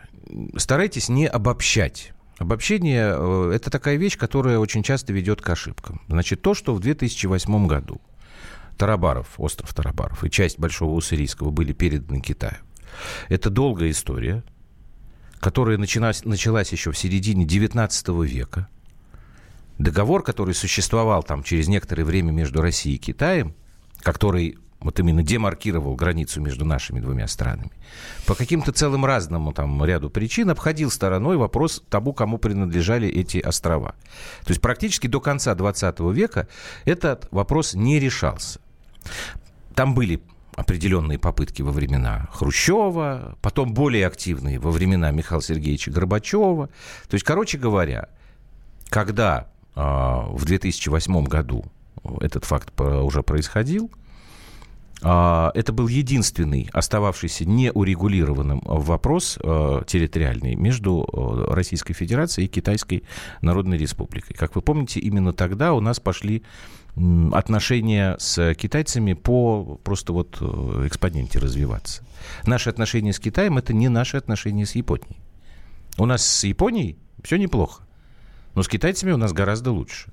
[0.56, 2.13] старайтесь не обобщать.
[2.38, 6.02] Обобщение э,– это такая вещь, которая очень часто ведет к ошибкам.
[6.08, 8.02] Значит, то, что в 2008 году
[8.78, 12.60] Тарабаров, остров Тарабаров и часть Большого Уссурийского были переданы Китаю,
[13.28, 14.43] это долгая история–
[15.39, 18.67] которая началась, началась еще в середине XIX века,
[19.78, 23.56] договор, который существовал там через некоторое время между Россией и Китаем,
[24.02, 27.71] который вот именно демаркировал границу между нашими двумя странами,
[28.25, 33.95] по каким-то целым разному там ряду причин обходил стороной вопрос тому, кому принадлежали эти острова.
[34.45, 36.47] То есть практически до конца 20 века
[36.86, 38.60] этот вопрос не решался.
[39.75, 40.21] Там были
[40.60, 46.67] определенные попытки во времена Хрущева, потом более активные во времена Михаила Сергеевича Горбачева.
[47.08, 48.10] То есть, короче говоря,
[48.89, 51.63] когда э, в 2008 году
[52.19, 53.89] этот факт уже происходил,
[55.02, 61.08] э, это был единственный остававшийся неурегулированным вопрос э, территориальный между
[61.50, 63.04] Российской Федерацией и Китайской
[63.41, 64.36] Народной Республикой.
[64.36, 66.43] Как вы помните, именно тогда у нас пошли
[67.32, 72.04] отношения с китайцами по просто вот э, экспоненте развиваться.
[72.45, 75.17] Наши отношения с Китаем это не наши отношения с Японией.
[75.97, 77.84] У нас с Японией все неплохо,
[78.56, 80.12] но с китайцами у нас гораздо лучше.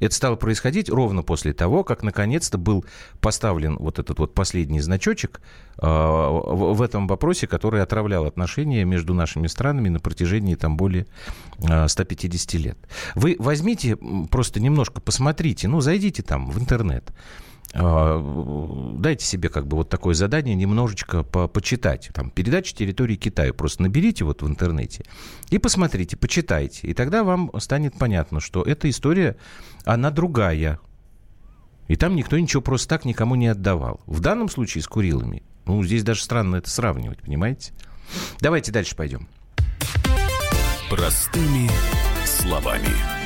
[0.00, 2.84] Это стало происходить ровно после того, как наконец-то был
[3.20, 5.40] поставлен вот этот вот последний значочек
[5.80, 11.06] э, в, этом вопросе, который отравлял отношения между нашими странами на протяжении там более
[11.58, 12.78] э, 150 лет.
[13.14, 13.96] Вы возьмите,
[14.30, 17.12] просто немножко посмотрите, ну, зайдите там в интернет.
[17.74, 22.10] А, дайте себе как бы вот такое задание немножечко по почитать.
[22.14, 23.52] Там передача территории Китая.
[23.52, 25.04] Просто наберите вот в интернете
[25.50, 26.86] и посмотрите, почитайте.
[26.86, 29.36] И тогда вам станет понятно, что эта история,
[29.84, 30.80] она другая.
[31.88, 34.00] И там никто ничего просто так никому не отдавал.
[34.06, 37.72] В данном случае с Курилами, ну, здесь даже странно это сравнивать, понимаете?
[38.40, 39.28] Давайте дальше пойдем.
[40.90, 41.68] Простыми
[42.24, 43.17] словами.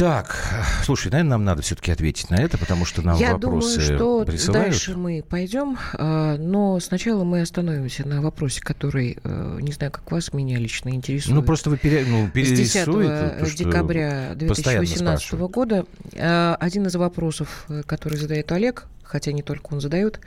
[0.00, 0.34] Так,
[0.82, 4.24] слушай, наверное, нам надо все-таки ответить на это, потому что нам Я вопросы думаю, что
[4.24, 4.70] присылают.
[4.70, 10.10] дальше мы пойдем, а, но сначала мы остановимся на вопросе, который, э, не знаю, как
[10.10, 11.34] вас, меня лично интересует.
[11.34, 13.36] Ну, просто вы пере, ну, С 10 перерисуете.
[13.40, 15.52] то, что декабря постоянно 2018 спрашивают.
[15.52, 15.84] года
[16.16, 20.20] а, один из вопросов, э, который задает Олег, хотя не только он задает,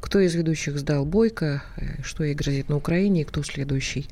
[0.00, 4.08] кто из ведущих сдал Бойко, э, что ей грозит на Украине, и кто следующий.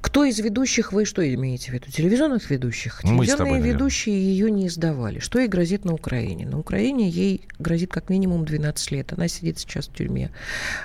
[0.00, 1.90] Кто из ведущих, вы что имеете в виду?
[1.90, 3.02] Телевизионных ведущих?
[3.04, 5.18] Мы Телевизионные ведущие ее не сдавали.
[5.18, 6.46] Что ей грозит на Украине?
[6.46, 9.12] На Украине ей грозит как минимум 12 лет.
[9.12, 10.30] Она сидит сейчас в тюрьме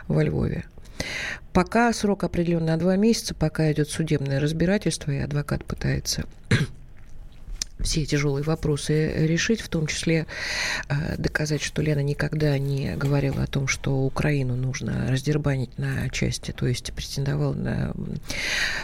[0.08, 0.64] во Львове.
[1.52, 6.26] Пока срок определен на два месяца, пока идет судебное разбирательство, и адвокат пытается
[7.84, 10.26] все тяжелые вопросы решить, в том числе
[10.90, 16.52] э, доказать, что Лена никогда не говорила о том, что Украину нужно раздербанить на части,
[16.52, 17.94] то есть претендовала на...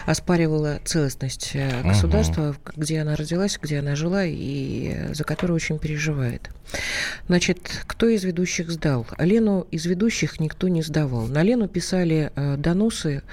[0.06, 5.80] оспаривала целостность э, государства, где она родилась, где она жила и э, за которую очень
[5.80, 6.50] переживает.
[7.28, 9.08] Значит, кто из ведущих сдал?
[9.18, 11.28] Лену из ведущих никто не сдавал.
[11.28, 13.24] На Лену писали э, доносы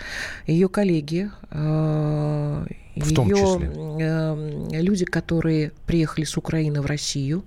[0.46, 3.70] ее коллеги, э, В том ее числе.
[4.00, 7.44] э, люди, которые приехали с Украины в Россию,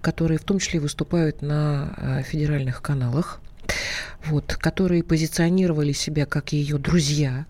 [0.00, 3.40] которые в том числе выступают на э, федеральных каналах,
[4.26, 7.46] вот, которые позиционировали себя как ее друзья.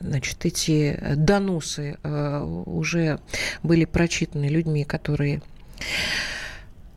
[0.00, 3.18] Значит, эти доносы э, уже
[3.62, 5.42] были прочитаны людьми, которые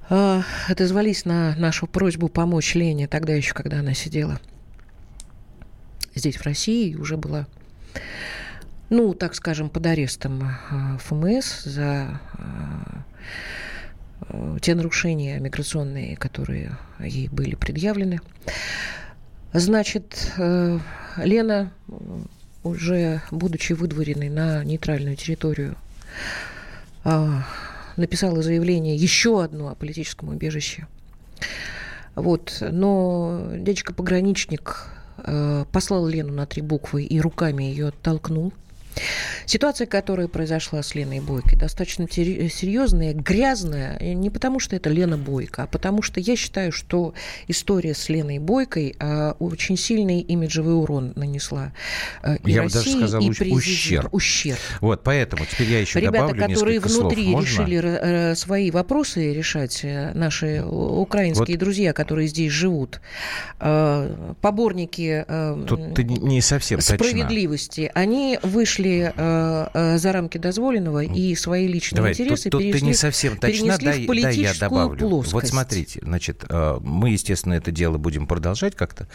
[0.10, 4.40] э, отозвались на нашу просьбу помочь Лене тогда еще, когда она сидела
[6.14, 7.48] здесь, в России, и уже была
[8.90, 12.22] ну, так скажем, под арестом э, ФМС за
[14.30, 18.22] э, те нарушения миграционные, которые ей были предъявлены.
[19.52, 20.80] Значит, э,
[21.18, 21.72] Лена,
[22.64, 25.76] уже будучи выдворенной на нейтральную территорию,
[27.96, 30.88] написала заявление еще одно о политическом убежище.
[32.16, 32.58] Вот.
[32.60, 34.88] Но дядечка-пограничник
[35.72, 38.52] послал Лену на три буквы и руками ее оттолкнул.
[39.46, 45.18] Ситуация, которая произошла с Леной Бойко, достаточно тери- серьезная, грязная, не потому что это Лена
[45.18, 47.14] Бойко, а потому что я считаю, что
[47.48, 51.72] история с Леной Бойкой э, очень сильный имиджевый урон нанесла
[52.24, 53.56] э, и Я бы даже России, сказал, и президенту.
[53.56, 54.14] ущерб.
[54.14, 54.60] Ущерб.
[54.82, 57.34] Вот, поэтому теперь я еще Ребята, добавлю которые внутри слов.
[57.34, 57.46] Можно?
[57.48, 61.60] решили э, свои вопросы решать, э, наши украинские Вот.
[61.60, 63.00] друзья, которые здесь живут,
[63.60, 66.96] э, поборники э, Тут ты не- совсем точна.
[66.96, 72.62] справедливости, они вышли э, э, за рамки дозволенного и свои личные Давай, интересы тут, тут
[72.62, 73.48] ты перенесли, не совсем точна,
[73.78, 75.00] перенесли в дай я политическую добавлю.
[75.00, 75.34] плоскость.
[75.34, 79.08] Вот смотрите, значит, э, мы, естественно, это дело будем продолжать как-то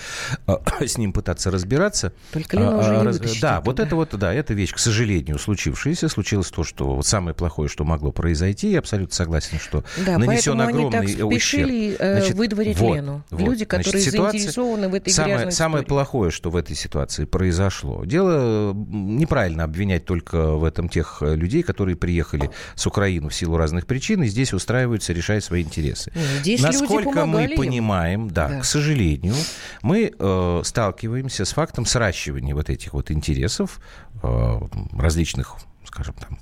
[0.81, 2.13] с ним пытаться разбираться.
[2.33, 3.83] Только Лена А, уже а, не раз- вытащит Да, это, вот да.
[3.85, 6.09] это вот, да, это вещь, к сожалению, случившаяся.
[6.09, 8.71] Случилось то, что вот самое плохое, что могло произойти.
[8.71, 11.99] Я абсолютно согласен, что Да, нанесен поэтому они огромный так спешили, ущерб.
[12.13, 13.25] Значит, выдворить вот, Лену.
[13.31, 13.41] вот.
[13.41, 15.89] Люди, которые Значит, ситуация- заинтересованы в этой самое, грязной самое истории.
[15.89, 18.05] плохое, что в этой ситуации произошло.
[18.05, 19.19] Дело м,
[19.62, 23.87] неправильно обвинять только в этом тех э, людей, которые приехали с Украины в силу разных
[23.87, 26.12] причин и здесь устраиваются, решают свои интересы.
[26.14, 27.57] Ну, здесь Насколько мы им.
[27.57, 28.61] понимаем, да, Да.
[28.61, 29.35] к сожалению,
[29.83, 33.81] мы э, сталкиваемся с фактом сращивания вот этих вот интересов
[34.22, 34.61] э,
[34.92, 36.38] различных, скажем там,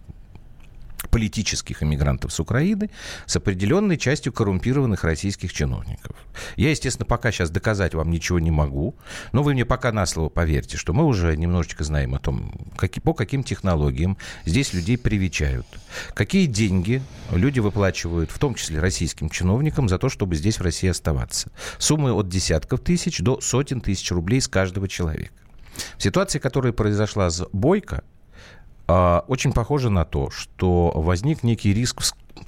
[1.11, 2.91] политических иммигрантов с Украины
[3.27, 6.17] с определенной частью коррумпированных российских чиновников.
[6.57, 8.95] Я, естественно, пока сейчас доказать вам ничего не могу,
[9.33, 13.01] но вы мне пока на слово поверьте, что мы уже немножечко знаем о том, каки-
[13.01, 15.67] по каким технологиям здесь людей привечают,
[16.15, 20.89] какие деньги люди выплачивают, в том числе российским чиновникам, за то, чтобы здесь в России
[20.89, 21.51] оставаться.
[21.79, 25.35] Суммы от десятков тысяч до сотен тысяч рублей с каждого человека.
[25.97, 28.05] В ситуации, которая произошла с Бойко,
[29.29, 32.03] очень похоже на то, что возник некий риск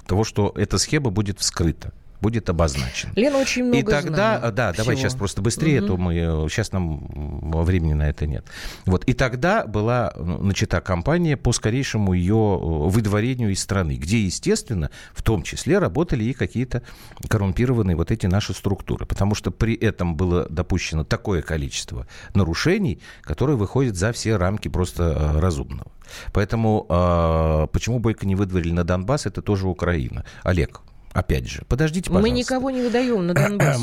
[0.05, 3.11] того, что эта схема будет вскрыта, будет обозначена.
[3.15, 4.95] Лена очень много И тогда, знала да, давай всего.
[4.95, 5.87] сейчас просто быстрее, Мгм.
[5.87, 6.13] то мы
[6.49, 8.45] сейчас нам м, времени на это нет.
[8.85, 14.89] Вот и тогда была начата кампания по скорейшему ее э, выдворению из страны, где, естественно,
[15.13, 16.81] в том числе работали и какие-то
[17.27, 23.57] коррумпированные вот эти наши структуры, потому что при этом было допущено такое количество нарушений, которые
[23.57, 25.91] выходят за все рамки просто э, разумного.
[26.31, 30.23] Поэтому э, почему Бойко не выдворили на Донбасс, это тоже Украина.
[30.43, 30.81] Олег,
[31.13, 32.37] опять же, подождите, Мы пожалуйста.
[32.37, 33.81] никого не выдаем на Донбасс.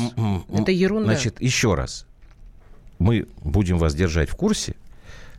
[0.53, 1.13] Это ерунда.
[1.13, 2.05] Значит, еще раз.
[2.99, 4.75] Мы будем вас держать в курсе.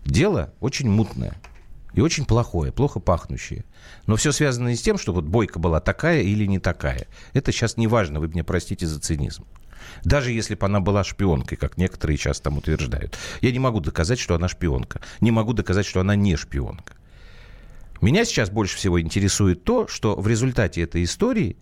[0.05, 1.35] Дело очень мутное.
[1.94, 3.64] И очень плохое, плохо пахнущее.
[4.07, 7.07] Но все связано не с тем, что вот бойка была такая или не такая.
[7.35, 9.44] Это сейчас не важно, вы меня простите за цинизм.
[10.02, 13.18] Даже если бы она была шпионкой, как некоторые сейчас там утверждают.
[13.40, 15.00] Я не могу доказать, что она шпионка.
[15.20, 16.94] Не могу доказать, что она не шпионка.
[18.00, 21.57] Меня сейчас больше всего интересует то, что в результате этой истории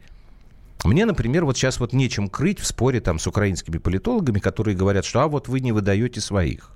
[0.85, 5.05] мне, например, вот сейчас вот нечем крыть в споре там с украинскими политологами, которые говорят,
[5.05, 6.71] что а вот вы не выдаете своих.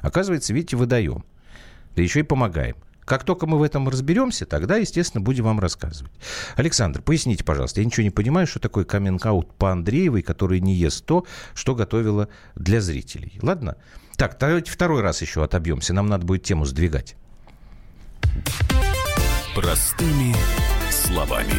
[0.00, 1.24] Оказывается, видите, выдаем.
[1.96, 2.76] Да еще и помогаем.
[3.08, 6.12] Как только мы в этом разберемся, тогда, естественно, будем вам рассказывать.
[6.56, 11.06] Александр, поясните, пожалуйста, я ничего не понимаю, что такое каминг-аут по Андреевой, который не ест
[11.06, 13.38] то, что готовила для зрителей.
[13.40, 13.76] Ладно?
[14.16, 15.94] Так, давайте второй раз еще отобьемся.
[15.94, 17.16] Нам надо будет тему сдвигать.
[19.54, 20.34] Простыми
[20.90, 21.54] словами.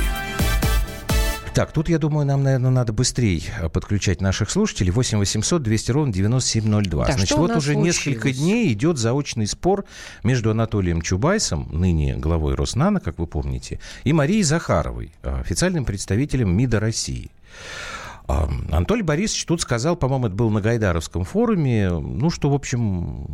[1.59, 4.91] Так, тут, я думаю, нам, наверное, надо быстрее э, подключать наших слушателей.
[4.91, 7.05] 8 800 200 ровно 9702.
[7.05, 7.85] Да, Значит, вот уже случилось?
[7.85, 9.83] несколько дней идет заочный спор
[10.23, 16.49] между Анатолием Чубайсом, ныне главой Роснана, как вы помните, и Марией Захаровой, э, официальным представителем
[16.49, 17.29] МИДа России.
[18.29, 23.25] Анатолий Борисович тут сказал, по-моему, это был на Гайдаровском форуме, ну, что, в общем,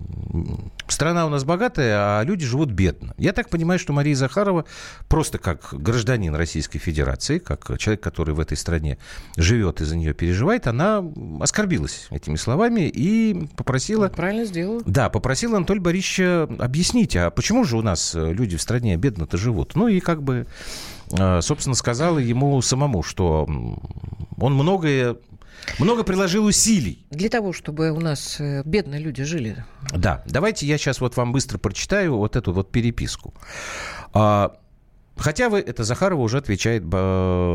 [0.88, 3.14] страна у нас богатая, а люди живут бедно.
[3.18, 4.64] Я так понимаю, что Мария Захарова
[5.10, 8.98] просто как гражданин Российской Федерации, как человек, который в этой стране
[9.36, 11.04] живет и за нее переживает, она
[11.42, 14.08] оскорбилась этими словами и попросила...
[14.08, 14.82] Правильно сделала.
[14.86, 19.76] Да, попросила Анатолия Борисовича объяснить, а почему же у нас люди в стране бедно-то живут?
[19.76, 20.48] Ну, и как бы
[21.42, 23.48] собственно, сказала ему самому, что
[24.38, 25.18] он многое
[25.80, 27.06] много приложил усилий.
[27.10, 29.66] Для того, чтобы у нас э, бедные люди жили.
[29.92, 33.34] Да, давайте я сейчас вот вам быстро прочитаю вот эту вот переписку.
[34.14, 34.56] А,
[35.18, 36.84] Хотя вы, это Захарова уже отвечает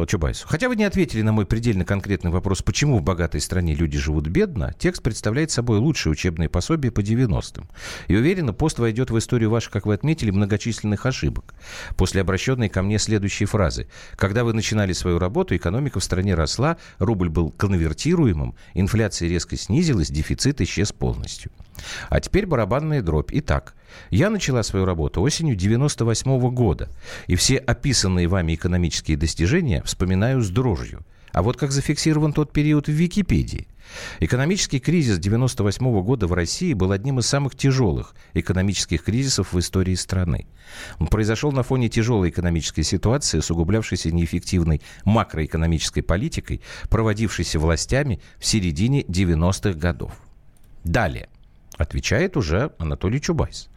[0.09, 0.49] Чубайсу.
[0.49, 4.29] Хотя вы не ответили на мой предельно конкретный вопрос, почему в богатой стране люди живут
[4.29, 7.69] бедно, текст представляет собой лучшее учебное пособие по 90-м.
[8.09, 11.55] И уверенно, пост войдет в историю ваших, как вы отметили, многочисленных ошибок.
[11.97, 13.89] После обращенной ко мне следующей фразы.
[14.17, 20.11] Когда вы начинали свою работу, экономика в стране росла, рубль был конвертируемым, инфляция резко снизилась,
[20.11, 21.53] дефицит исчез полностью.
[22.09, 23.31] А теперь барабанная дробь.
[23.33, 23.75] Итак,
[24.11, 26.89] я начала свою работу осенью 98 -го года,
[27.27, 31.01] и все описанные вами экономические достижения вспоминаю с дрожью.
[31.33, 33.69] А вот как зафиксирован тот период в Википедии.
[34.19, 39.59] Экономический кризис 98 -го года в России был одним из самых тяжелых экономических кризисов в
[39.59, 40.47] истории страны.
[40.99, 49.03] Он произошел на фоне тяжелой экономической ситуации, усугублявшейся неэффективной макроэкономической политикой, проводившейся властями в середине
[49.03, 50.13] 90-х годов.
[50.83, 51.29] Далее–
[51.81, 53.71] Отвечает уже Анатолий Чубайс.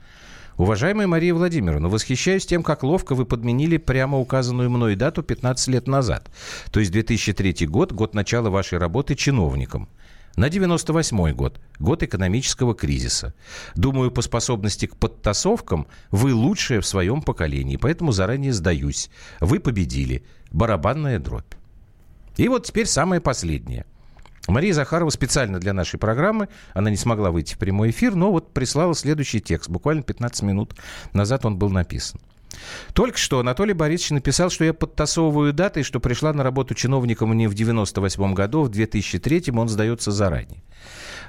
[0.58, 5.88] Уважаемая Мария Владимировна, восхищаюсь тем, как ловко вы подменили прямо указанную мной дату 15 лет
[5.88, 6.30] назад.
[6.72, 9.90] То есть 2003 год, год начала вашей работы чиновником.
[10.36, 13.34] На 98 год, год экономического кризиса.
[13.76, 19.10] Думаю, по способности к подтасовкам вы лучшие в своем поколении, поэтому заранее сдаюсь.
[19.40, 20.24] Вы победили.
[20.52, 21.54] Барабанная дробь.
[22.38, 23.86] И вот теперь самое последнее.
[24.48, 28.54] Мария Захарова специально для нашей программы, она не смогла выйти в прямой эфир, но вот
[28.54, 29.70] прислала следующий текст.
[29.70, 30.76] Буквально 15 минут
[31.14, 32.20] назад он был написан.
[32.94, 37.36] Только что Анатолий Борисович написал, что я подтасовываю даты, и что пришла на работу чиновником
[37.36, 40.62] не в 98 году, а в 2003 он сдается заранее.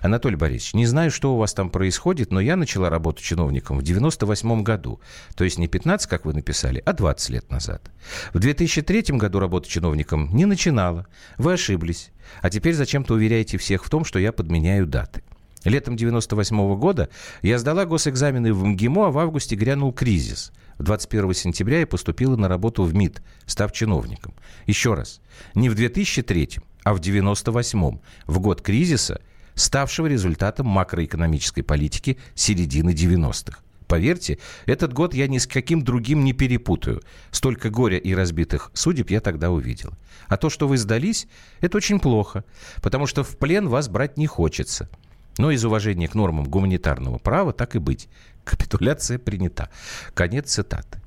[0.01, 3.83] Анатолий Борисович, не знаю, что у вас там происходит, но я начала работу чиновником в
[3.83, 5.01] 98 году.
[5.35, 7.91] То есть не 15, как вы написали, а 20 лет назад.
[8.35, 11.07] В 2003 году работу чиновником не начинала.
[11.39, 12.11] Вы ошиблись.
[12.41, 15.23] А теперь зачем-то уверяете всех в том, что я подменяю даты.
[15.65, 17.09] Летом 98 -го года
[17.43, 20.53] я сдала госэкзамены в МГИМО, а в августе грянул кризис.
[20.79, 24.35] В 21 сентября я поступила на работу в МИД, став чиновником.
[24.67, 25.21] Еще раз,
[25.55, 29.21] не в 2003, а в 98 в год кризиса–
[29.55, 33.61] ставшего результатом макроэкономической политики середины 90-х.
[33.95, 37.01] Поверьте, этот год я ни с каким другим не перепутаю.
[37.31, 39.93] Столько горя и разбитых судеб я тогда увидел.
[40.27, 41.29] А то, что вы сдались,
[41.61, 42.43] это очень плохо,
[42.83, 44.91] потому что в плен вас брать не хочется.
[45.39, 48.09] Но из уважения к нормам гуманитарного права так и быть.
[48.43, 49.71] Капитуляция принята.
[50.13, 51.01] Конец цитаты.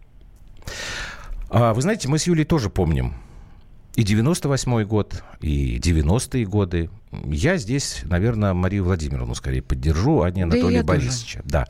[1.50, 3.16] А, вы знаете, мы с Юлей тоже помним
[3.98, 6.90] и 98-й год, и 90-е годы.
[7.12, 11.40] Я здесь, наверное, Марию Владимировну скорее поддержу, а не Анатолия да Борисовича.
[11.40, 11.50] Тоже.
[11.50, 11.68] Да.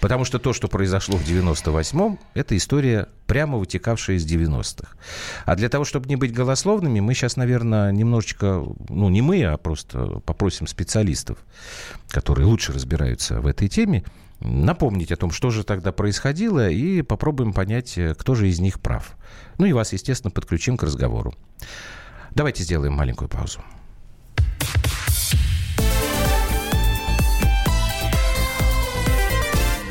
[0.00, 4.88] Потому что то, что произошло в 98-м, это история, прямо вытекавшая из 90-х.
[5.46, 9.56] А для того, чтобы не быть голословными, мы сейчас, наверное, немножечко, ну, не мы, а
[9.56, 11.38] просто попросим специалистов,
[12.08, 14.04] которые лучше разбираются в этой теме,
[14.40, 18.80] напомнить о том, что же тогда происходило, и попробуем понять, э, кто же из них
[18.80, 19.16] прав.
[19.56, 21.34] Ну и вас, естественно, подключим к разговору.
[22.32, 23.60] Давайте сделаем маленькую паузу.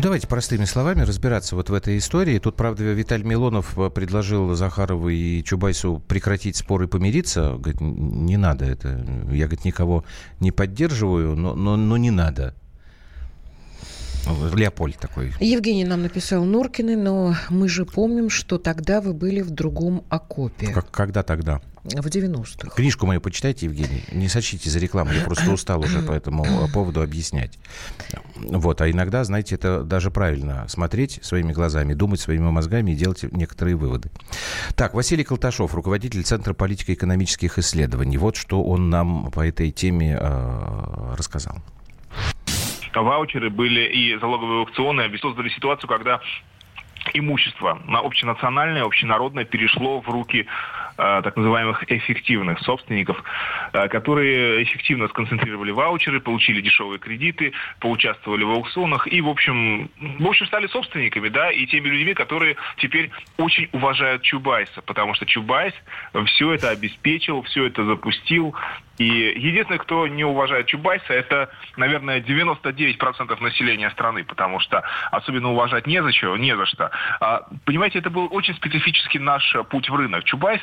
[0.00, 2.38] Ну, давайте простыми словами разбираться вот в этой истории.
[2.38, 7.56] Тут, правда, Виталий Милонов э, предложил Захарову и Чубайсу прекратить споры и помириться.
[7.58, 9.06] Говорит, не надо это.
[9.30, 10.04] Я, говорит, никого
[10.38, 12.54] не поддерживаю, но, но, но не надо.
[14.54, 15.34] Леопольд такой.
[15.38, 20.68] Евгений нам написал Норкины, но мы же помним, что тогда вы были в другом окопе.
[20.68, 21.60] Как, когда тогда?
[21.82, 22.74] В 90-х.
[22.76, 24.04] Книжку мою почитайте, Евгений.
[24.12, 27.58] Не сочите за рекламу, я просто устал уже по этому поводу объяснять.
[28.36, 33.22] Вот, а иногда, знаете, это даже правильно смотреть своими глазами, думать своими мозгами и делать
[33.32, 34.10] некоторые выводы.
[34.76, 38.18] Так, Василий Колташов, руководитель Центра политико-экономических исследований.
[38.18, 41.62] Вот что он нам по этой теме э, рассказал
[42.92, 46.20] ваучеры были и залоговые аукционы создали ситуацию, когда
[47.14, 50.79] имущество на общенациональное, общенародное перешло в руки э,
[51.22, 53.22] так называемых эффективных собственников,
[53.72, 60.26] э, которые эффективно сконцентрировали ваучеры, получили дешевые кредиты, поучаствовали в аукционах и, в общем, в
[60.26, 65.74] общем, стали собственниками, да, и теми людьми, которые теперь очень уважают Чубайса, потому что Чубайс
[66.26, 68.54] все это обеспечил, все это запустил,
[69.00, 71.48] и единственное, кто не уважает Чубайса, это,
[71.78, 76.90] наверное, 99% населения страны, потому что особенно уважать не за что, не за что.
[77.18, 80.24] А, понимаете, это был очень специфический наш путь в рынок.
[80.24, 80.60] Чубайс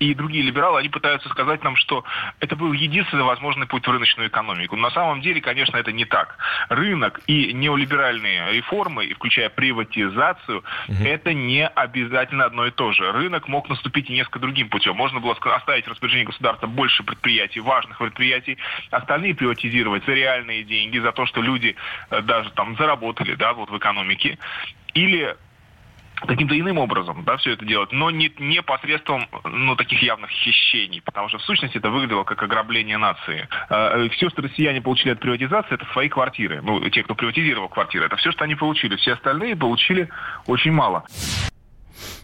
[0.00, 2.04] и другие либералы, они пытаются сказать нам, что
[2.40, 4.76] это был единственный возможный путь в рыночную экономику.
[4.76, 6.36] Но на самом деле, конечно, это не так.
[6.68, 11.04] Рынок и неолиберальные реформы, включая приватизацию, угу.
[11.04, 13.12] это не обязательно одно и то же.
[13.12, 14.94] Рынок мог наступить и несколько другим путем.
[14.94, 18.58] Можно было оставить в распоряжении государства больше предприятий, важных предприятий,
[18.90, 21.76] остальные приватизировать за реальные деньги, за то, что люди
[22.10, 24.38] э, даже там заработали, да, вот в экономике,
[24.94, 25.36] или
[26.26, 31.00] каким-то иным образом, да, все это делать, но не, не посредством, ну, таких явных хищений,
[31.00, 33.48] потому что в сущности это выглядело как ограбление нации.
[33.70, 36.60] Э, все, что россияне получили от приватизации, это свои квартиры.
[36.62, 38.96] Ну, те, кто приватизировал квартиры, это все, что они получили.
[38.96, 40.08] Все остальные получили
[40.46, 41.04] очень мало.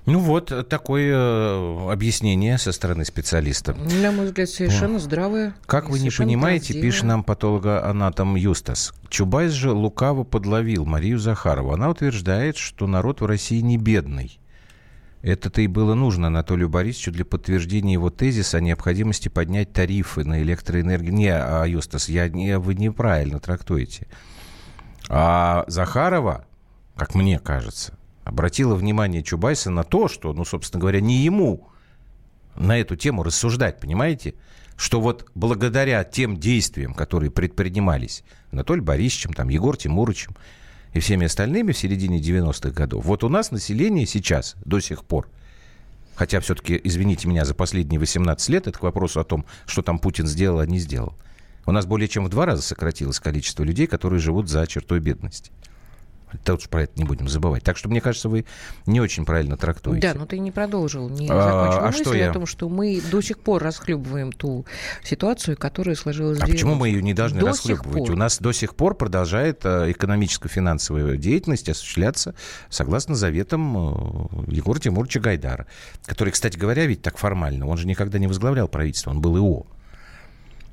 [0.07, 3.75] Ну вот э, такое э, объяснение со стороны специалиста.
[3.75, 5.55] На мой взгляд, совершенно здравое.
[5.67, 8.93] Как вы не понимаете, пишет нам патологоанатом Юстас.
[9.09, 11.73] Чубайс же лукаво подловил Марию Захарову.
[11.73, 14.39] Она утверждает, что народ в России не бедный.
[15.25, 20.43] Это-то и было нужно Анатолию Борисовичу для подтверждения его тезиса о необходимости поднять тарифы на
[20.43, 21.15] электроэнергию.
[21.15, 24.07] Не, а, Юстас, я, не, вы неправильно трактуете.
[25.09, 26.45] А Захарова,
[26.95, 31.69] как мне кажется, обратила внимание Чубайса на то, что, ну, собственно говоря, не ему
[32.57, 34.35] на эту тему рассуждать, понимаете?
[34.77, 40.35] Что вот благодаря тем действиям, которые предпринимались Анатолием Борисовичем, там, Егор Тимуровичем
[40.93, 45.29] и всеми остальными в середине 90-х годов, вот у нас население сейчас до сих пор,
[46.17, 49.99] хотя все-таки, извините меня, за последние 18 лет, это к вопросу о том, что там
[49.99, 51.15] Путин сделал, а не сделал,
[51.67, 55.53] у нас более чем в два раза сократилось количество людей, которые живут за чертой бедности.
[56.45, 57.63] Тут про это не будем забывать.
[57.63, 58.45] Так что, мне кажется, вы
[58.87, 60.13] не очень правильно трактуете.
[60.13, 62.31] Да, но ты не продолжил, не закончил а, а мысль что я...
[62.31, 64.65] о том, что мы до сих пор расхлебываем ту
[65.03, 68.11] ситуацию, которая сложилась А почему мы ее не должны до расхлебывать?
[68.11, 72.35] У нас до сих пор продолжает э, экономическо-финансовая деятельность осуществляться
[72.69, 75.67] согласно заветам э, Егора Тимуровича Гайдара,
[76.07, 79.67] который, кстати говоря, ведь так формально, он же никогда не возглавлял правительство, он был ИО.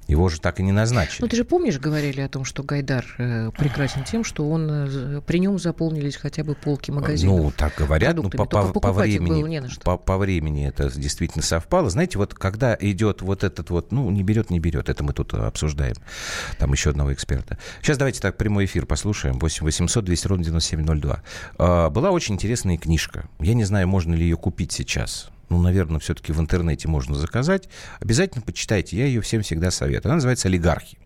[0.08, 1.22] Его же так и не назначили.
[1.22, 5.22] Ну, ты же помнишь, говорили о том, что Гайдар э, прекрасен тем, что он э,
[5.26, 7.40] при нем заполнились хотя бы полки магазинов.
[7.40, 11.90] Ну, так говорят, ну, по, по, по, времени, по, по времени это действительно совпало.
[11.90, 15.34] Знаете, вот когда идет вот этот вот, ну, не берет, не берет, это мы тут
[15.34, 15.96] обсуждаем.
[16.58, 17.58] Там еще одного эксперта.
[17.82, 19.40] Сейчас давайте так прямой эфир послушаем.
[19.40, 21.22] 8 800 200 ровно 9702.
[21.58, 23.30] А, была очень интересная книжка.
[23.40, 27.68] Я не знаю, можно ли ее купить сейчас ну, наверное, все-таки в интернете можно заказать.
[28.00, 30.10] Обязательно почитайте, я ее всем всегда советую.
[30.10, 30.98] Она называется «Олигархи».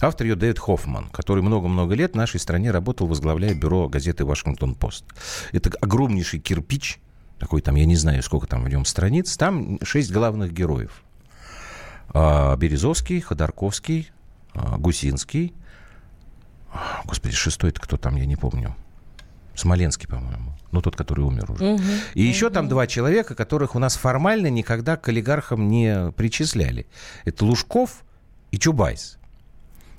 [0.00, 5.04] Автор ее Дэвид Хоффман, который много-много лет в нашей стране работал, возглавляя бюро газеты «Вашингтон-Пост».
[5.50, 7.00] Это огромнейший кирпич,
[7.40, 9.36] такой там, я не знаю, сколько там в нем страниц.
[9.36, 11.02] Там шесть главных героев.
[12.10, 14.10] А, Березовский, Ходорковский,
[14.54, 15.54] а, Гусинский.
[17.04, 18.76] Господи, шестой это кто там, я не помню.
[19.56, 20.52] Смоленский, по-моему.
[20.76, 21.64] Ну, тот, который умер уже.
[21.64, 22.28] Угу, и угу.
[22.28, 26.86] еще там два человека, которых у нас формально никогда к олигархам не причисляли.
[27.24, 28.04] Это Лужков
[28.50, 29.16] и Чубайс.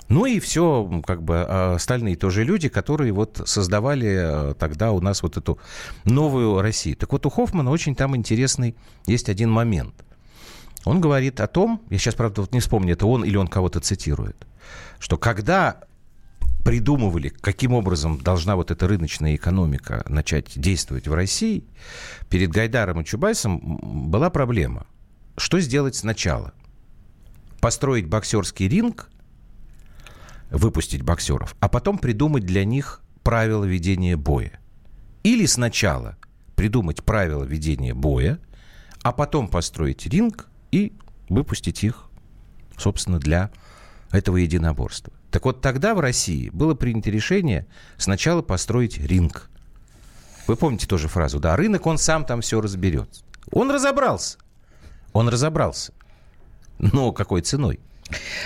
[0.07, 5.01] Ну и все, как бы а остальные тоже люди, которые вот создавали э, тогда у
[5.01, 5.57] нас вот эту
[6.05, 6.95] новую Россию.
[6.95, 8.75] Так вот у Хоффмана очень там интересный
[9.07, 9.95] есть один момент.
[10.85, 13.79] Он говорит о том, я сейчас, правда, вот не вспомню, это он или он кого-то
[13.79, 14.45] цитирует,
[14.99, 15.86] что когда
[16.67, 21.63] придумывали, каким образом должна вот эта рыночная экономика начать действовать в России,
[22.29, 24.85] перед Гайдаром и Чубайсом была проблема.
[25.37, 26.51] Что сделать сначала?
[27.61, 29.09] Построить боксерский ринг,
[30.51, 34.59] выпустить боксеров, а потом придумать для них правила ведения боя.
[35.23, 36.17] Или сначала
[36.57, 38.39] придумать правила ведения боя,
[39.03, 40.91] а потом построить ринг и
[41.29, 42.09] выпустить их,
[42.77, 43.51] собственно, для
[44.11, 45.13] этого единоборства.
[45.31, 47.67] Так вот, тогда в России было принято решение
[47.97, 49.49] сначала построить ринг.
[50.47, 53.09] Вы помните тоже фразу, да, рынок, он сам там все разберет.
[53.51, 54.37] Он разобрался.
[55.13, 55.93] Он разобрался.
[56.79, 57.79] Но какой ценой?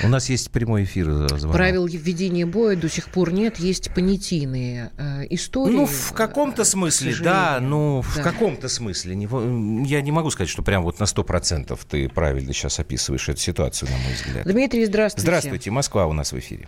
[0.04, 1.10] У нас есть прямой эфир.
[1.10, 1.56] Э, звонок.
[1.56, 5.74] Правил введения боя до сих пор нет, есть понятийные э, истории.
[5.74, 8.22] Ну, в каком-то смысле, да, ну, да.
[8.22, 9.16] в каком-то смысле.
[9.16, 13.40] Не, я не могу сказать, что прям вот на 100% ты правильно сейчас описываешь эту
[13.40, 14.46] ситуацию, на мой взгляд.
[14.46, 15.22] Дмитрий, здравствуйте.
[15.22, 16.68] Здравствуйте, Москва у нас в эфире.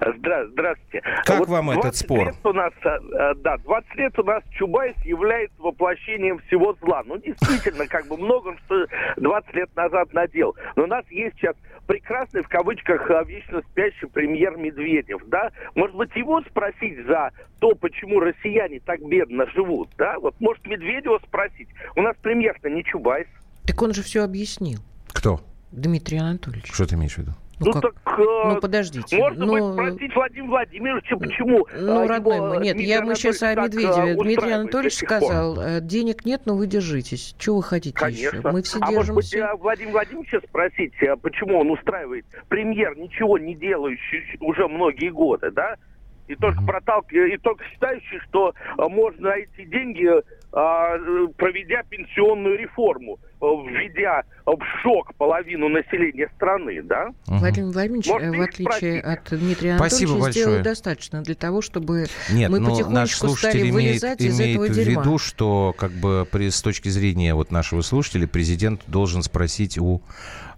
[0.00, 1.02] Здра- здравствуйте.
[1.24, 2.26] Как вот вам этот спор?
[2.26, 7.02] Лет у нас, э, да, 20 лет у нас Чубайс является воплощением всего зла.
[7.04, 8.86] Ну, действительно, как бы много что
[9.16, 10.56] 20 лет назад надел.
[10.76, 15.50] Но у нас есть сейчас прекрасный, в кавычках, э, вечно спящий премьер Медведев, да?
[15.74, 17.30] Может быть, его спросить за
[17.60, 20.18] то, почему россияне так бедно живут, да?
[20.18, 21.68] Вот, может, Медведева спросить.
[21.96, 23.26] У нас премьер-то не Чубайс.
[23.66, 24.80] Так он же все объяснил.
[25.12, 25.40] Кто?
[25.72, 26.72] Дмитрий Анатольевич.
[26.72, 27.32] Что ты имеешь в виду?
[27.60, 29.16] Ну, ну так, э, ну подождите.
[29.16, 33.14] Можно ну, быть спросить Владимира Владимировича, почему Ну, а, родной мой, нет, Дмитрий я, мы
[33.14, 34.12] сейчас о Медведеве.
[34.12, 35.64] Э, Дмитрий Анатольевич сказал, пор.
[35.64, 37.34] Э, денег нет, но вы держитесь.
[37.38, 38.38] Чего вы хотите Конечно.
[38.38, 38.50] еще?
[38.50, 38.96] Мы все а держимся.
[38.96, 45.50] может быть, Владимир Владимировича спросить, почему он устраивает премьер, ничего не делающий уже многие годы,
[45.50, 45.76] да?
[46.26, 50.22] И только проталкивая, и только считающий, что можно эти деньги а,
[50.54, 57.08] проведя пенсионную реформу, э, введя в шок половину населения страны, да?
[57.26, 62.50] Владимир Владимирович, Может, в отличие от Дмитрия Анатольевича, Спасибо сделал достаточно для того, чтобы Нет,
[62.50, 65.02] мы ну, потихонечку стали вылезать имеет, из этого в дерьма.
[65.02, 70.02] виду, что как бы при, с точки зрения вот нашего слушателя президент должен спросить у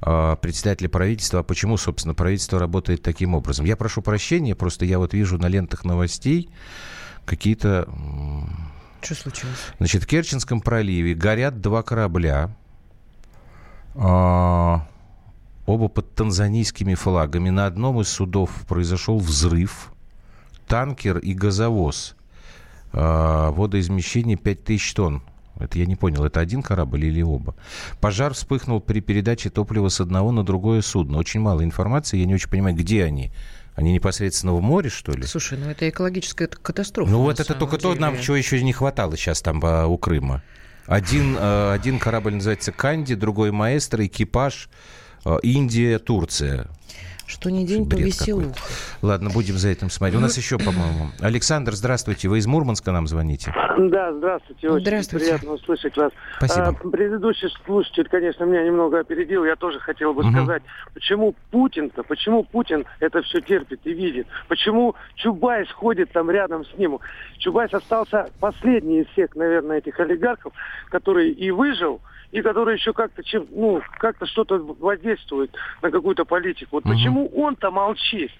[0.05, 3.65] э, председателя правительства, а почему, собственно, правительство работает таким образом.
[3.65, 6.51] Я прошу прощения, просто я вот вижу на лентах новостей
[7.25, 7.89] какие-то
[9.07, 9.59] что случилось?
[9.79, 12.51] Значит, в Керченском проливе горят два корабля.
[13.95, 14.87] А,
[15.65, 17.51] оба под танзанийскими флагами.
[17.51, 19.93] На одном из судов произошел взрыв.
[20.67, 22.17] Танкер и газовоз.
[22.93, 25.23] А, водоизмещение 5000 тонн.
[25.59, 27.55] Это я не понял, это один корабль или оба?
[28.01, 31.17] Пожар вспыхнул при передаче топлива с одного на другое судно.
[31.17, 33.33] Очень мало информации, я не очень понимаю, где они.
[33.77, 35.25] Они непосредственно в море, что ли?
[35.25, 37.11] Слушай, ну это экологическая катастрофа.
[37.11, 37.95] Ну вот это только деле.
[37.95, 40.43] то, нам чего еще не хватало сейчас там а, у Крыма.
[40.87, 44.71] Один, а, один корабль называется «Канди», другой «Маэстро», экипаж
[45.27, 46.69] а, Индия, Турция.
[47.27, 48.55] Что не день, то веселуха.
[49.03, 50.19] Ладно, будем за этим смотреть.
[50.19, 51.11] У нас еще, по-моему.
[51.21, 52.29] Александр, здравствуйте.
[52.29, 53.53] Вы из Мурманска нам звоните?
[53.79, 54.71] Да, здравствуйте.
[54.71, 55.27] Очень здравствуйте.
[55.27, 56.13] приятно услышать вас.
[56.39, 56.69] Спасибо.
[56.69, 59.45] А, предыдущий слушатель, конечно, меня немного опередил.
[59.45, 60.31] Я тоже хотел бы угу.
[60.31, 60.63] сказать,
[60.95, 64.29] почему Путин-то, почему Путин это все терпит и видит?
[64.49, 66.99] Почему Чубайс ходит там рядом с ним?
[67.39, 70.53] Чубайс остался последний из всех, наверное, этих олигархов,
[70.91, 72.01] который и выжил,
[72.37, 76.77] и который еще как-то чем, ну, как-то что-то воздействует на какую-то политику.
[76.77, 76.93] Вот угу.
[76.93, 78.31] почему он-то молчит?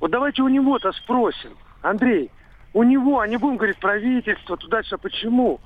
[0.00, 1.50] Вот давайте у него-то спросим.
[1.80, 2.32] Андрей,
[2.74, 5.60] у него, а не будем говорить правительство, туда-сюда, почему?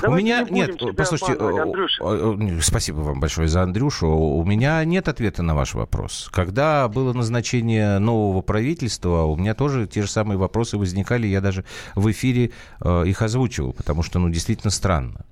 [0.00, 4.06] Давайте у меня не нет, послушайте, спасибо вам большое за Андрюшу.
[4.06, 6.30] У меня нет ответа на ваш вопрос.
[6.32, 11.64] Когда было назначение нового правительства, у меня тоже те же самые вопросы возникали, я даже
[11.96, 15.26] в эфире э, их озвучивал, потому что, ну, действительно странно.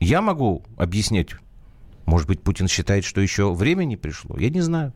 [0.00, 1.30] Я могу объяснять.
[2.04, 4.38] Может быть, Путин считает, что еще время не пришло.
[4.38, 4.92] Я не знаю.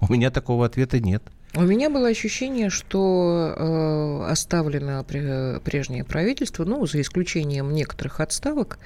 [0.00, 1.22] У меня такого ответа нет.
[1.54, 8.78] У меня было ощущение, что э, оставлено прежнее правительство, ну, за исключением некоторых отставок.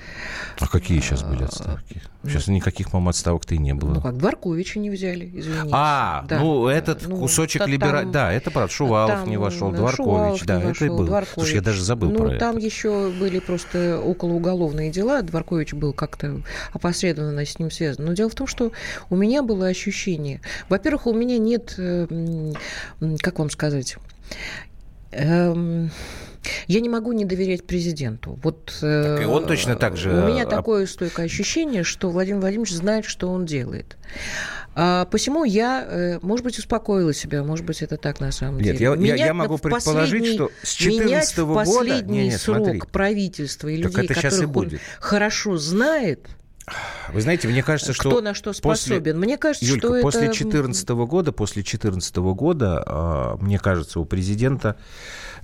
[0.59, 2.03] А какие сейчас были а, отставки?
[2.25, 3.95] Сейчас никаких, по-моему, отставок-то и не было.
[3.95, 5.71] Ну, как Дворковича не взяли, извините.
[5.73, 6.41] А, да.
[6.41, 8.07] ну, этот ну, кусочек либераль...
[8.07, 8.73] Да, это правда.
[8.73, 11.07] Шувалов там, не вошел, Дворкович, Шувалов да, это вошел, и был.
[11.07, 11.35] Дворкович.
[11.35, 12.39] Слушай, я даже забыл ну, про это.
[12.41, 15.23] там еще были просто околоуголовные дела.
[15.23, 16.41] Дворкович был как-то
[16.73, 18.07] опосредованно с ним связан.
[18.07, 18.73] Но дело в том, что
[19.09, 20.41] у меня было ощущение...
[20.69, 21.79] Во-первых, у меня нет,
[23.21, 23.97] как вам сказать...
[25.13, 25.91] Эм,
[26.67, 28.39] Я не могу не доверять президенту.
[28.43, 30.11] Вот, так и он точно так же...
[30.11, 33.97] У меня такое стойкое ощущение, что Владимир Владимирович знает, что он делает.
[34.79, 38.77] А, посему я, э, может быть, успокоила себя, может быть, это так на самом нет,
[38.77, 38.95] деле.
[38.99, 41.65] Нет, я, я могу предположить, что с 14 -го года...
[41.65, 42.81] последний нет, нет, срок смотри.
[42.93, 46.27] правительства и так людей, которых он хорошо знает,
[47.13, 48.11] вы знаете, мне кажется, что...
[48.11, 48.99] Кто на что способен?
[48.99, 50.35] После, мне кажется, Юлька, что после это...
[50.35, 54.77] 14 года, после 14 года, а, мне кажется, у президента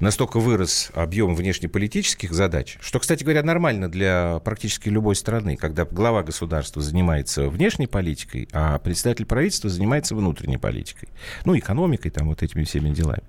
[0.00, 6.24] настолько вырос объем внешнеполитических задач, что, кстати говоря, нормально для практически любой страны, когда глава
[6.24, 11.08] государства занимается внешней политикой, а председатель правительства занимается внутренней политикой.
[11.44, 13.22] Ну, экономикой, там, вот этими всеми делами.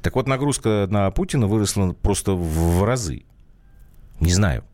[0.00, 3.24] Так вот, нагрузка на Путина выросла просто в разы.
[4.20, 4.64] Не знаю.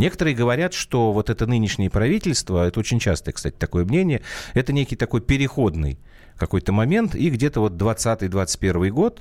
[0.00, 4.22] Некоторые говорят, что вот это нынешнее правительство, это очень частое, кстати, такое мнение,
[4.54, 5.98] это некий такой переходный
[6.36, 9.20] какой-то момент, и где-то вот 20-21 год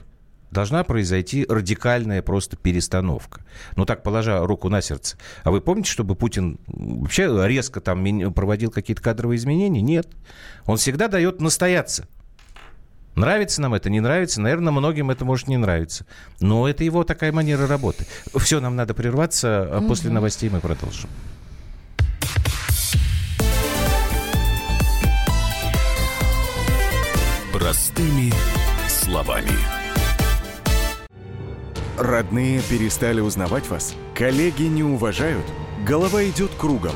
[0.51, 3.45] должна произойти радикальная просто перестановка.
[3.75, 5.17] Ну так, положа руку на сердце.
[5.43, 9.81] А вы помните, чтобы Путин вообще резко там проводил какие-то кадровые изменения?
[9.81, 10.07] Нет.
[10.65, 12.07] Он всегда дает настояться.
[13.19, 14.39] Нравится нам это, не нравится.
[14.39, 16.05] Наверное, многим это может не нравиться.
[16.39, 18.05] Но это его такая манера работы.
[18.37, 19.67] Все, нам надо прерваться.
[19.69, 21.09] А после новостей мы продолжим.
[27.51, 28.31] Простыми
[28.87, 29.51] словами.
[31.97, 33.95] Родные перестали узнавать вас?
[34.15, 35.45] Коллеги не уважают?
[35.85, 36.95] Голова идет кругом.